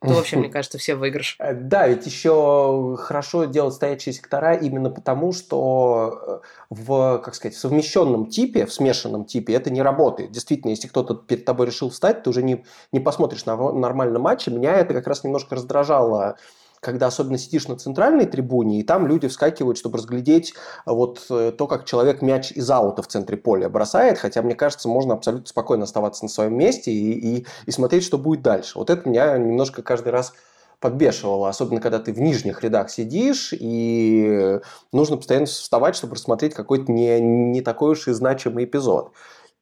[0.00, 1.36] то вообще, мне кажется, все выигрыш.
[1.38, 7.54] Э, да, ведь еще хорошо делать стоячие сектора именно потому, что э, в, как сказать,
[7.54, 10.32] в совмещенном типе, в смешанном типе это не работает.
[10.32, 14.48] Действительно, если кто-то перед тобой решил встать, ты уже не, не посмотришь на нормальный матч.
[14.48, 16.36] Меня это как раз немножко раздражало
[16.82, 20.52] когда особенно сидишь на центральной трибуне, и там люди вскакивают, чтобы разглядеть
[20.84, 24.56] э, вот э, то, как человек мяч из аута в центре поля бросает, хотя, мне
[24.56, 28.78] кажется, можно абсолютно спокойно оставаться на своем месте и, и, и смотреть, что будет дальше.
[28.78, 30.32] Вот это меня немножко каждый раз
[30.80, 34.58] подбешивало, особенно когда ты в нижних рядах сидишь, и
[34.90, 39.12] нужно постоянно вставать, чтобы рассмотреть какой-то не, не такой уж и значимый эпизод.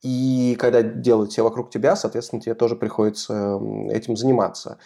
[0.00, 4.78] И когда делают все вокруг тебя, соответственно, тебе тоже приходится этим заниматься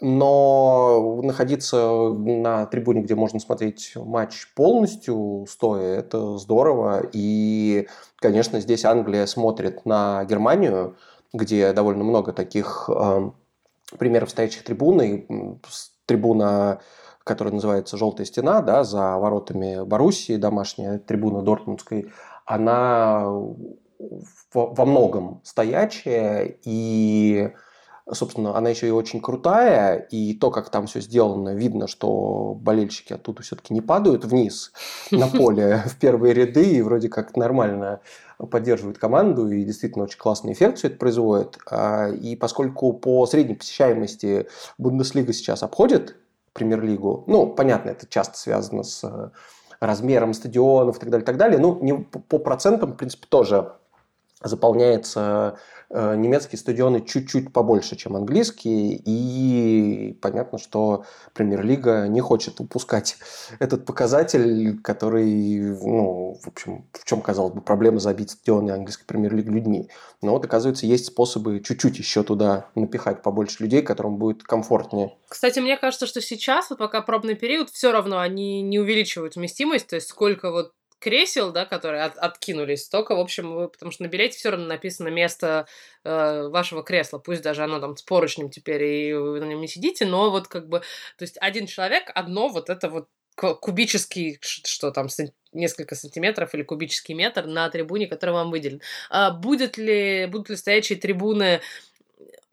[0.00, 7.06] но находиться на трибуне, где можно смотреть матч полностью стоя, это здорово.
[7.12, 10.96] И, конечно, здесь Англия смотрит на Германию,
[11.32, 13.30] где довольно много таких э,
[13.98, 15.00] примеров стоящих трибун.
[15.00, 15.26] И
[16.06, 16.80] трибуна,
[17.22, 22.12] которая называется «Желтая стена», да, за воротами Боруссии, домашняя трибуна Дортмундской,
[22.44, 23.24] она
[24.52, 27.52] во многом стоячая, и
[28.12, 33.12] собственно, она еще и очень крутая, и то, как там все сделано, видно, что болельщики
[33.12, 34.72] оттуда все-таки не падают вниз
[35.10, 38.00] на поле в первые ряды и вроде как нормально
[38.50, 41.58] поддерживают команду, и действительно очень классный эффект все это производит.
[41.70, 46.16] А, и поскольку по средней посещаемости Бундеслига сейчас обходит
[46.52, 49.32] премьер-лигу, ну, понятно, это часто связано с
[49.80, 53.72] размером стадионов и так далее, и так далее, ну, не, по процентам, в принципе, тоже
[54.42, 55.58] заполняется
[55.96, 63.16] Э, немецкие стадионы чуть-чуть побольше, чем английские, и понятно, что премьер-лига не хочет упускать
[63.60, 69.50] этот показатель, который, ну, в общем, в чем, казалось бы, проблема забить стадионы английской премьер-лиги
[69.50, 69.88] людьми.
[70.20, 75.16] Но вот, оказывается, есть способы чуть-чуть еще туда напихать побольше людей, которым будет комфортнее.
[75.28, 79.86] Кстати, мне кажется, что сейчас, вот пока пробный период, все равно они не увеличивают вместимость,
[79.86, 80.72] то есть сколько вот
[81.04, 84.64] кресел, да, которые от, откинулись, только, в общем, вы, потому что на билете все равно
[84.64, 85.66] написано место
[86.02, 89.68] э, вашего кресла, пусть даже оно там с поручнем теперь, и вы на нем не
[89.68, 94.92] сидите, но вот как бы, то есть один человек, одно вот это вот кубический, что
[94.92, 95.08] там,
[95.52, 98.80] несколько сантиметров или кубический метр на трибуне, который вам выделен.
[99.10, 101.60] А будет ли, будут ли стоящие трибуны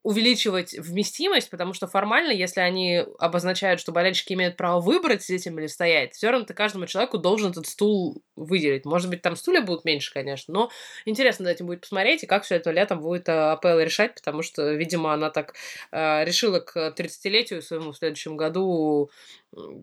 [0.04, 5.60] увеличивать вместимость, потому что формально, если они обозначают, что болельщики имеют право выбрать, сидеть им
[5.60, 8.86] или стоять, все равно ты каждому человеку должен этот стул выделить.
[8.86, 10.70] Может быть, там стулья будут меньше, конечно, но
[11.06, 14.72] интересно за этим будет посмотреть, и как все это летом будет АПЛ решать, потому что,
[14.74, 15.54] видимо, она так
[15.92, 19.12] э, решила к 30-летию своему в следующем году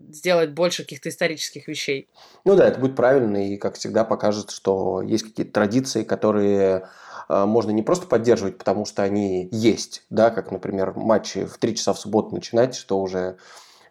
[0.09, 2.09] сделать больше каких-то исторических вещей.
[2.43, 6.89] Ну да, это будет правильно, и, как всегда, покажет, что есть какие-то традиции, которые
[7.29, 11.93] можно не просто поддерживать, потому что они есть, да, как, например, матчи в 3 часа
[11.93, 13.37] в субботу начинать, что уже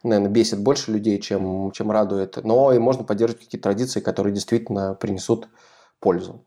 [0.02, 4.94] наверное, бесит больше людей, чем, чем радует, но и можно поддерживать какие-то традиции, которые действительно
[4.94, 5.48] принесут
[6.00, 6.40] пользу.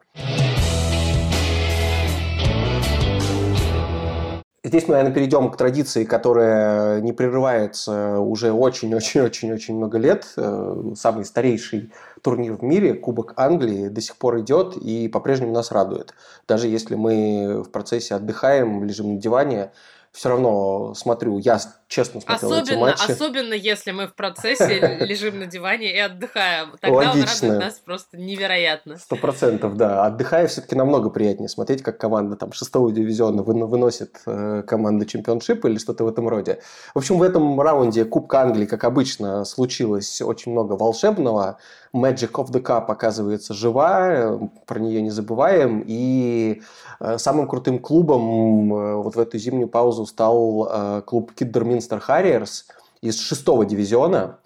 [4.63, 10.27] Здесь мы, наверное, перейдем к традиции, которая не прерывается уже очень-очень-очень-очень много лет.
[10.37, 15.71] Э, самый старейший турнир в мире, Кубок Англии, до сих пор идет и по-прежнему нас
[15.71, 16.13] радует.
[16.47, 19.71] Даже если мы в процессе отдыхаем, лежим на диване,
[20.11, 21.59] все равно смотрю, я
[21.91, 23.11] честно смотрел особенно, эти матчи.
[23.11, 26.75] Особенно, если мы в процессе лежим на диване и отдыхаем.
[26.79, 27.19] Тогда Логично.
[27.19, 28.97] он радует нас просто невероятно.
[28.97, 30.05] Сто процентов, да.
[30.05, 35.77] Отдыхая все-таки намного приятнее смотреть, как команда там шестого дивизиона выносит э, команду чемпионшип или
[35.77, 36.61] что-то в этом роде.
[36.95, 41.59] В общем, в этом раунде Кубка Англии, как обычно, случилось очень много волшебного.
[41.93, 45.83] Magic of the Cup, оказывается, жива, про нее не забываем.
[45.85, 46.61] И
[46.99, 51.33] э, самым крутым клубом э, вот в эту зимнюю паузу стал э, клуб
[51.81, 52.67] Киддерминстер Харриерс
[53.01, 54.37] из шестого дивизиона.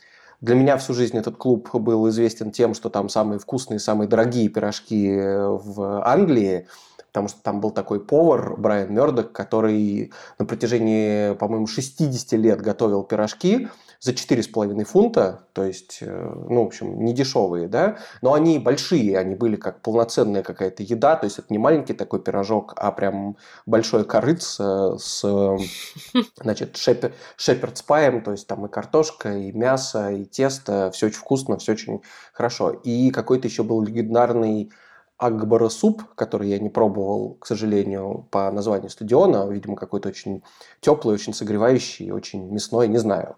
[0.42, 4.48] Для меня всю жизнь этот клуб был известен тем, что там самые вкусные, самые дорогие
[4.50, 6.68] пирожки в Англии
[7.12, 13.04] потому что там был такой повар Брайан Мердок, который на протяжении, по-моему, 60 лет готовил
[13.04, 18.60] пирожки, за 4,5 фунта, то есть, э, ну, в общем, не дешевые, да, но они
[18.60, 22.92] большие, они были как полноценная какая-то еда, то есть это не маленький такой пирожок, а
[22.92, 25.24] прям большой корыц с,
[26.42, 31.20] значит, шепер, шеперд спаем, то есть там и картошка, и мясо, и тесто, все очень
[31.20, 32.02] вкусно, все очень
[32.34, 32.72] хорошо.
[32.72, 34.72] И какой-то еще был легендарный
[35.18, 40.44] Акбара суп, который я не пробовал, к сожалению, по названию стадиона, видимо, какой-то очень
[40.82, 43.38] теплый, очень согревающий, очень мясной, не знаю.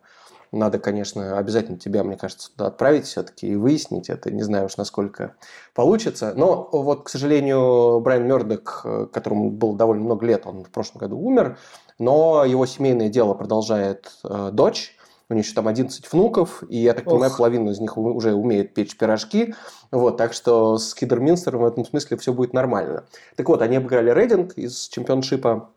[0.51, 4.31] Надо, конечно, обязательно тебя, мне кажется, туда отправить все-таки и выяснить это.
[4.31, 5.35] Не знаю уж, насколько
[5.73, 6.33] получится.
[6.35, 11.17] Но вот, к сожалению, Брайан Мердок, которому было довольно много лет, он в прошлом году
[11.17, 11.57] умер,
[11.99, 14.95] но его семейное дело продолжает э, дочь,
[15.29, 17.13] у нее еще там 11 внуков, и я так Ох.
[17.13, 19.55] понимаю, половина из них уже умеет печь пирожки.
[19.91, 23.03] Вот, так что с Кидерминстером в этом смысле все будет нормально.
[23.35, 25.76] Так вот, они обыграли рейтинг из чемпионшипа Э,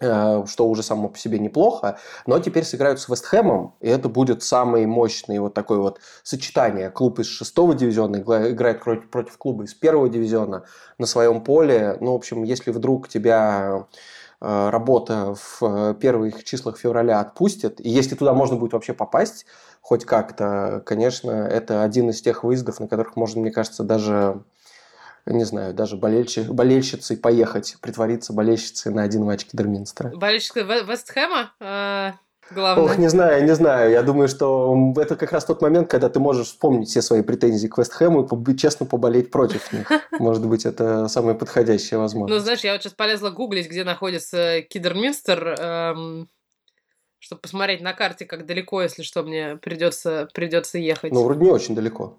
[0.00, 4.86] что уже само по себе неплохо, но теперь сыграют с Вестхэмом, и это будет самый
[4.86, 6.90] мощный вот такой вот сочетание.
[6.90, 10.64] Клуб из шестого дивизиона играет против клуба из первого дивизиона
[10.98, 11.96] на своем поле.
[12.00, 13.86] Ну, в общем, если вдруг тебя
[14.40, 19.46] э, работа в э, первых числах февраля отпустит, и если туда можно будет вообще попасть
[19.80, 24.42] хоть как-то, конечно, это один из тех выездов, на которых можно, мне кажется, даже
[25.26, 30.10] не знаю, даже болельщи, болельщицей поехать, притвориться болельщицей на один матч Кидерминстера.
[30.16, 31.52] Болельщица Вестхэма?
[31.60, 32.12] Э,
[32.50, 32.84] главное.
[32.84, 33.90] Ох, не знаю, не знаю.
[33.90, 37.68] Я думаю, что это как раз тот момент, когда ты можешь вспомнить все свои претензии
[37.68, 39.90] к Вестхэму и честно поболеть против них.
[40.18, 42.38] Может быть, это самое подходящее возможность.
[42.38, 46.28] Ну, знаешь, я вот сейчас полезла гуглить, где находится Кидерминстер, эм,
[47.18, 51.12] чтобы посмотреть на карте, как далеко, если что, мне придется, придется ехать.
[51.12, 52.18] Ну, вроде не очень далеко.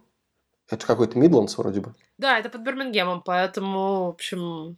[0.72, 1.94] Это какой-то Мидландс вроде бы.
[2.18, 4.78] Да, это под Бирмингемом, поэтому, в общем,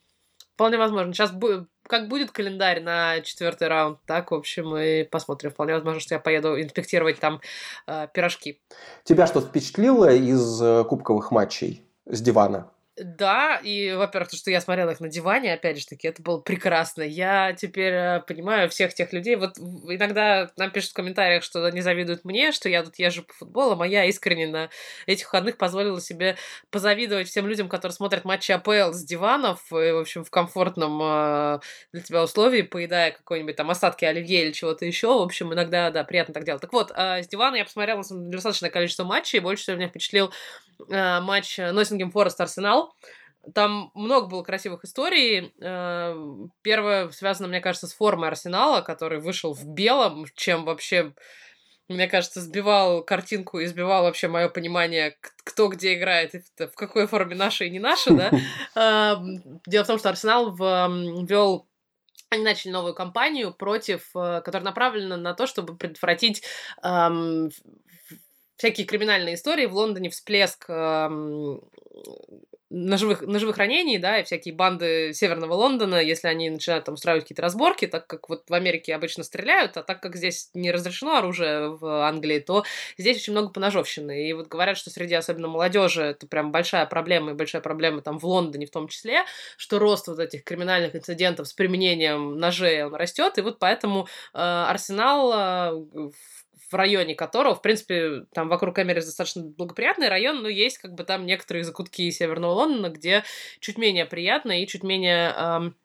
[0.55, 1.13] вполне возможно.
[1.13, 5.51] Сейчас будет, как будет календарь на четвертый раунд, так, в общем, и посмотрим.
[5.51, 7.41] Вполне возможно, что я поеду инспектировать там
[7.87, 8.61] э, пирожки.
[9.03, 12.72] Тебя что впечатлило из э, кубковых матчей с дивана?
[12.95, 16.39] Да, и, во-первых, то, что я смотрела их на диване, опять же таки, это было
[16.39, 17.01] прекрасно.
[17.01, 19.35] Я теперь э, понимаю всех тех людей.
[19.35, 23.33] Вот иногда нам пишут в комментариях, что они завидуют мне, что я тут езжу по
[23.33, 24.69] футболу, а я искренне на
[25.07, 26.35] этих выходных позволила себе
[26.69, 31.59] позавидовать всем людям, которые смотрят матчи АПЛ с диванов, и, в общем, в комфортном э,
[31.93, 35.07] для тебя условии, поедая какой-нибудь там остатки оливье или чего-то еще.
[35.07, 36.61] В общем, иногда, да, приятно так делать.
[36.61, 40.27] Так вот, э, с дивана я посмотрела достаточное количество матчей, и больше всего меня впечатлил
[40.27, 40.31] э,
[40.89, 42.93] матч Ноттингем Форест Арсенал.
[43.53, 45.53] Там много было красивых историй.
[45.59, 46.15] Э,
[46.61, 51.13] первое связано, мне кажется, с формой Арсенала, который вышел в белом, чем вообще,
[51.89, 57.35] мне кажется, сбивал картинку и сбивал вообще мое понимание, кто где играет, в какой форме
[57.35, 58.31] наша и не наша, да.
[58.75, 59.15] Э,
[59.67, 61.67] дело в том, что Арсенал ввел
[62.29, 66.43] они начали новую кампанию против, э, которая направлена на то, чтобы предотвратить
[66.81, 67.51] эм,
[68.63, 69.65] всякие криминальные истории.
[69.65, 71.59] В Лондоне всплеск эм,
[72.69, 77.41] ножевых, ножевых ранений, да, и всякие банды Северного Лондона, если они начинают там устраивать какие-то
[77.41, 81.75] разборки, так как вот в Америке обычно стреляют, а так как здесь не разрешено оружие
[81.75, 82.63] в Англии, то
[82.97, 84.29] здесь очень много поножовщины.
[84.29, 88.17] И вот говорят, что среди особенно молодежи это прям большая проблема, и большая проблема там
[88.17, 89.25] в Лондоне в том числе,
[89.57, 94.37] что рост вот этих криминальных инцидентов с применением ножей, он растет, и вот поэтому э,
[94.39, 96.13] Арсенал э, в
[96.75, 101.25] районе которого, в принципе, там вокруг Эмерис достаточно благоприятный район, но есть как бы там
[101.25, 103.23] некоторые закутки Северного Лондона, где
[103.59, 105.75] чуть менее приятно и чуть менее эм,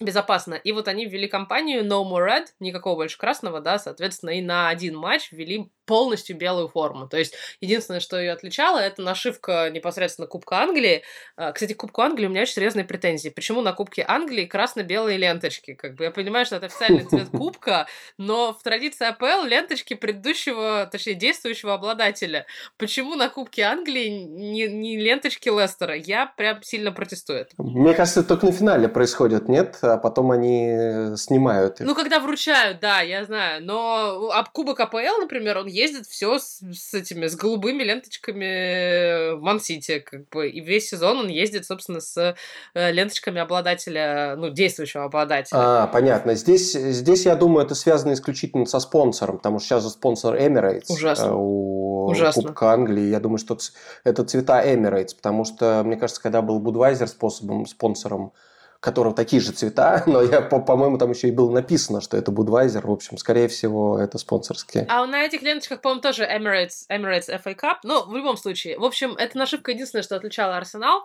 [0.00, 0.54] безопасно.
[0.54, 4.68] И вот они ввели кампанию No More Red, никакого больше красного, да, соответственно, и на
[4.68, 7.08] один матч ввели полностью белую форму.
[7.08, 11.02] То есть единственное, что ее отличало, это нашивка непосредственно Кубка Англии.
[11.36, 13.28] А, кстати, к Кубку Англии у меня очень серьезные претензии.
[13.28, 15.74] Почему на Кубке Англии красно-белые ленточки?
[15.74, 17.88] Как бы я понимаю, что это официальный цвет Кубка,
[18.18, 22.46] но в традиции АПЛ ленточки предыдущего, точнее, действующего обладателя.
[22.78, 25.96] Почему на Кубке Англии не, не ленточки Лестера?
[25.96, 27.48] Я прям сильно протестую.
[27.58, 29.78] Мне кажется, это только на финале происходит, нет?
[29.82, 31.86] А потом они снимают их.
[31.86, 33.64] Ну, когда вручают, да, я знаю.
[33.64, 39.40] Но об Кубок АПЛ, например, он ездит все с, с этими, с голубыми ленточками в
[39.40, 42.36] Ман-Сити, как бы, и весь сезон он ездит, собственно, с
[42.74, 45.58] э, ленточками обладателя, ну, действующего обладателя.
[45.58, 46.34] А, понятно.
[46.34, 50.86] Здесь, здесь, я думаю, это связано исключительно со спонсором, потому что сейчас же спонсор Emirates.
[50.88, 51.26] Ужасно.
[51.26, 52.42] Э, у Ужасно.
[52.42, 53.08] Кубка Англии.
[53.08, 53.56] Я думаю, что
[54.04, 58.32] это цвета Emirates, потому что, мне кажется, когда был Budweiser способом, спонсором
[58.80, 62.86] которого такие же цвета, но я, по-моему, там еще и было написано, что это Budweiser.
[62.86, 64.86] В общем, скорее всего, это спонсорские.
[64.88, 67.76] А на этих ленточках, по-моему, тоже Emirates, Emirates FA Cup.
[67.84, 68.78] Ну, в любом случае.
[68.78, 71.04] В общем, эта нашивка единственное, что отличала Арсенал.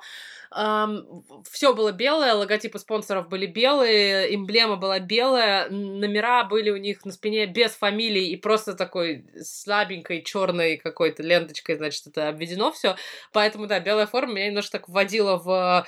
[0.56, 7.04] Um, все было белое, логотипы спонсоров были белые, эмблема была белая, номера были у них
[7.04, 12.96] на спине без фамилий и просто такой слабенькой черной какой-то ленточкой, значит, это обведено все.
[13.34, 15.86] Поэтому, да, белая форма меня немножко так вводила в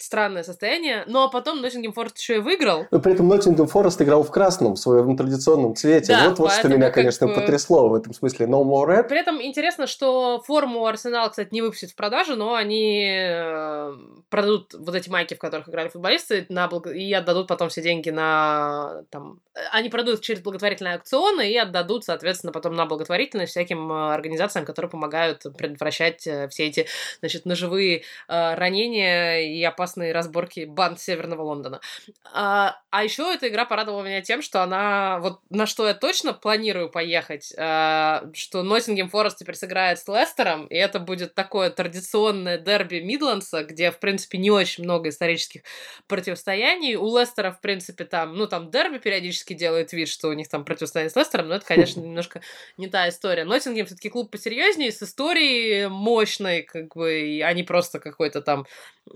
[0.00, 1.04] странное состояние.
[1.06, 2.86] Но потом Ноттингем Форест еще и выиграл.
[2.90, 6.12] Но при этом Ноттингем Форест играл в красном, в своем традиционном цвете.
[6.12, 7.34] Да, вот, вот что меня, конечно, бы...
[7.34, 8.46] потрясло в этом смысле.
[8.46, 9.08] No more red.
[9.08, 13.94] При этом интересно, что форму Арсенал, кстати, не выпустит в продажу, но они э,
[14.30, 16.86] продадут вот эти майки, в которых играли футболисты, на благ...
[16.86, 19.04] и отдадут потом все деньги на...
[19.10, 19.40] Там...
[19.72, 24.90] Они продадут через благотворительные аукционы и отдадут, соответственно, потом на благотворительность всяким э, организациям, которые
[24.90, 26.86] помогают предотвращать э, все эти,
[27.20, 31.80] значит, ножевые ранения и опасные разборки банд Северного Лондона.
[32.32, 36.32] А, а еще эта игра порадовала меня тем, что она, вот на что я точно
[36.32, 42.58] планирую поехать, а, что Ноттингем Форест теперь сыграет с Лестером, и это будет такое традиционное
[42.58, 45.62] дерби Мидландса, где, в принципе, не очень много исторических
[46.06, 46.96] противостояний.
[46.96, 50.64] У Лестера, в принципе, там, ну, там дерби периодически делает вид, что у них там
[50.64, 52.40] противостояние с Лестером, но это, конечно, немножко
[52.76, 53.44] не та история.
[53.44, 58.66] Ноттингем все-таки клуб посерьезнее, с историей мощной, как бы, а не просто какой-то там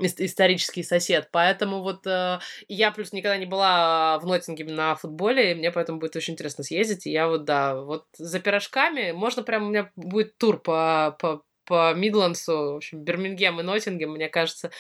[0.07, 1.29] исторический сосед.
[1.33, 2.39] Поэтому вот э,
[2.69, 6.65] я плюс никогда не была в Ноттингеме на футболе, и мне поэтому будет очень интересно
[6.65, 7.07] съездить.
[7.07, 11.43] И я вот, да, вот за пирожками, можно прям, у меня будет тур по, по,
[11.65, 14.71] по Мидландсу, в общем, Бирмингем и Ноттингем, мне кажется,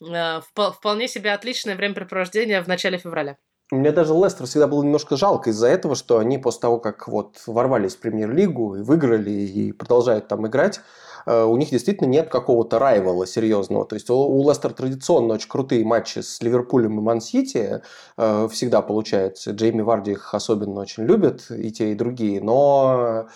[0.00, 3.36] э, вполне себе отличное времяпрепровождение в начале февраля.
[3.74, 7.40] Мне даже Лестер всегда было немножко жалко из-за этого, что они после того, как вот
[7.46, 10.80] ворвались в премьер-лигу и выиграли, и продолжают там играть,
[11.26, 13.84] Э, у них действительно нет какого-то райвала серьезного.
[13.84, 17.82] То есть у Лестер традиционно очень крутые матчи с Ливерпулем и Ман-Сити
[18.16, 19.52] э, всегда получается.
[19.52, 22.40] Джейми Варди их особенно очень любит, и те, и другие.
[22.42, 23.26] Но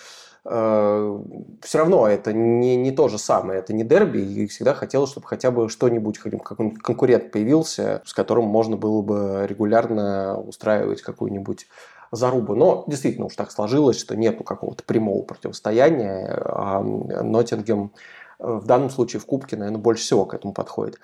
[0.48, 5.26] все равно это не, не то же самое, это не дерби, и всегда хотелось, чтобы
[5.26, 11.66] хотя бы что-нибудь, какой-нибудь конкурент появился, с которым можно было бы регулярно устраивать какую-нибудь
[12.10, 12.56] зарубы.
[12.56, 16.40] Но действительно уж так сложилось, что нету какого-то прямого противостояния.
[16.44, 17.92] А Ноттингем
[18.38, 20.98] э, в данном случае в Кубке, наверное, больше всего к этому подходит.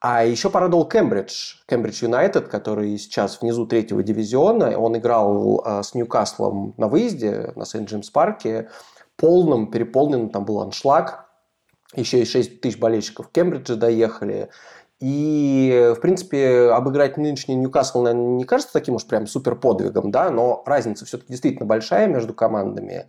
[0.00, 4.78] А еще порадовал Кембридж, Кембридж Юнайтед, который сейчас внизу третьего дивизиона.
[4.78, 8.70] Он играл э, с Ньюкаслом на выезде на Сент-Джеймс-парке.
[9.16, 11.26] Полным, переполненным, там был аншлаг.
[11.94, 14.48] Еще и 6 тысяч болельщиков Кембриджа доехали.
[15.00, 20.30] И, в принципе, обыграть нынешний Ньюкасл, наверное, не кажется таким уж прям супер подвигом, да,
[20.30, 23.06] но разница все-таки действительно большая между командами.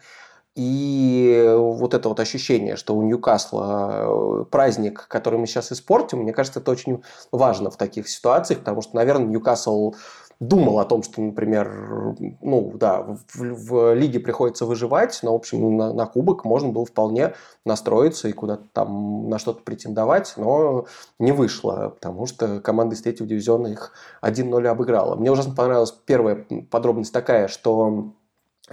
[0.56, 6.34] И вот это вот ощущение, что у Ньюкасла э, праздник, который мы сейчас испортим, мне
[6.34, 9.93] кажется, это очень важно в таких ситуациях, потому что, наверное, Ньюкасл
[10.41, 15.78] думал о том, что, например, ну да, в, в лиге приходится выживать, но, в общем,
[15.78, 20.88] на, на кубок можно было вполне настроиться и куда-то там на что-то претендовать, но
[21.20, 23.93] не вышло, потому что команда из третьего дивизиона их
[24.24, 25.16] 1-0 обыграла.
[25.16, 28.16] Мне ужасно понравилась первая подробность такая, что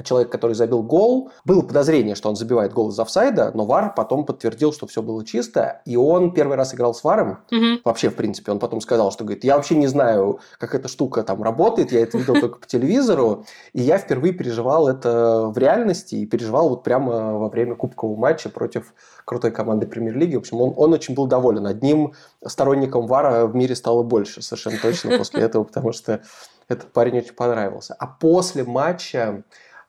[0.02, 1.30] человек, который забил гол.
[1.44, 5.24] Было подозрение, что он забивает гол из офсайда, но ВАР потом подтвердил, что все было
[5.24, 5.82] чисто.
[5.84, 7.38] И он первый раз играл с ВАРом.
[7.50, 7.80] Мгм.
[7.84, 11.22] Вообще, в принципе, он потом сказал, что говорит, я вообще не знаю, как эта штука
[11.22, 16.16] там работает, я это видел только по телевизору, и я впервые переживал это в реальности
[16.16, 18.94] и переживал вот прямо во время кубкового матча против
[19.24, 20.36] крутой команды премьер-лиги.
[20.36, 21.66] В общем, он, он очень был доволен.
[21.66, 22.14] Одним
[22.46, 26.22] сторонником ВАРа в мире стало больше, совершенно точно после этого, потому что
[26.68, 27.94] этот парень очень понравился.
[27.98, 29.42] А после матча а,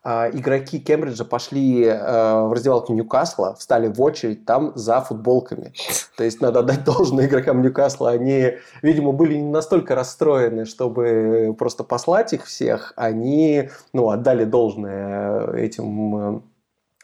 [0.04, 5.74] игроки Кембриджа пошли э, в раздевалку Ньюкасла, встали в очередь там за футболками.
[6.18, 8.12] То есть надо отдать должное игрокам Ньюкасла.
[8.12, 12.93] Они, видимо, были не настолько расстроены, чтобы просто послать их всех.
[12.95, 16.41] Они ну, отдали должное этим э,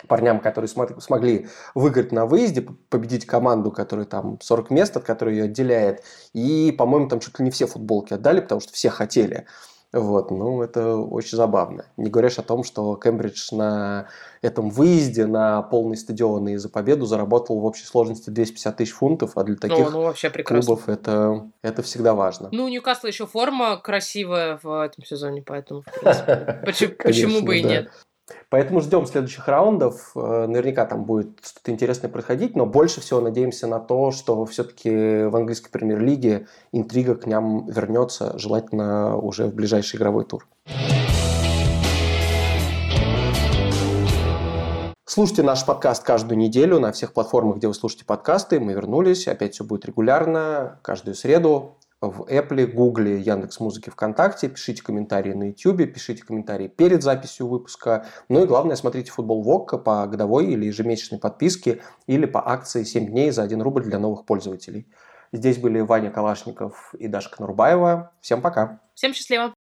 [0.07, 5.35] парням, которые смо- смогли выиграть на выезде, победить команду, которая там 40 мест, от которой
[5.35, 6.03] ее отделяет.
[6.33, 9.45] И, по-моему, там чуть ли не все футболки отдали, потому что все хотели.
[9.95, 11.85] Вот, ну, это очень забавно.
[11.95, 14.09] Не говоришь о том, что Кембридж на
[14.41, 19.37] этом выезде на полный стадион и за победу заработал в общей сложности 250 тысяч фунтов,
[19.37, 20.65] а для таких ну, вообще прекрасно.
[20.65, 22.49] клубов это, это всегда важно.
[22.51, 27.63] Ну, у Ньюкасла еще форма красивая в этом сезоне, поэтому, в принципе, почему, бы и
[27.63, 27.89] нет?
[28.49, 30.11] Поэтому ждем следующих раундов.
[30.15, 35.25] Э, Наверняка там будет что-то интересное происходить, но больше всего надеемся на то, что все-таки
[35.25, 40.47] в английской премьер-лиге интрига к ням вернется, желательно уже в ближайший игровой тур.
[45.07, 48.59] Слушайте наш подкаст каждую неделю на всех платформах, где вы слушаете подкасты.
[48.59, 51.77] Мы вернулись, опять все будет регулярно, каждую среду
[52.09, 54.49] в Apple, Google, Яндекс Музыке, ВКонтакте.
[54.49, 58.05] Пишите комментарии на YouTube, пишите комментарии перед записью выпуска.
[58.29, 63.07] Ну и главное, смотрите футбол ВОК по годовой или ежемесячной подписке или по акции 7
[63.07, 64.87] дней за 1 рубль для новых пользователей.
[65.31, 68.11] Здесь были Ваня Калашников и Даша Конурбаева.
[68.21, 68.79] Всем пока!
[68.93, 69.53] Всем счастливо!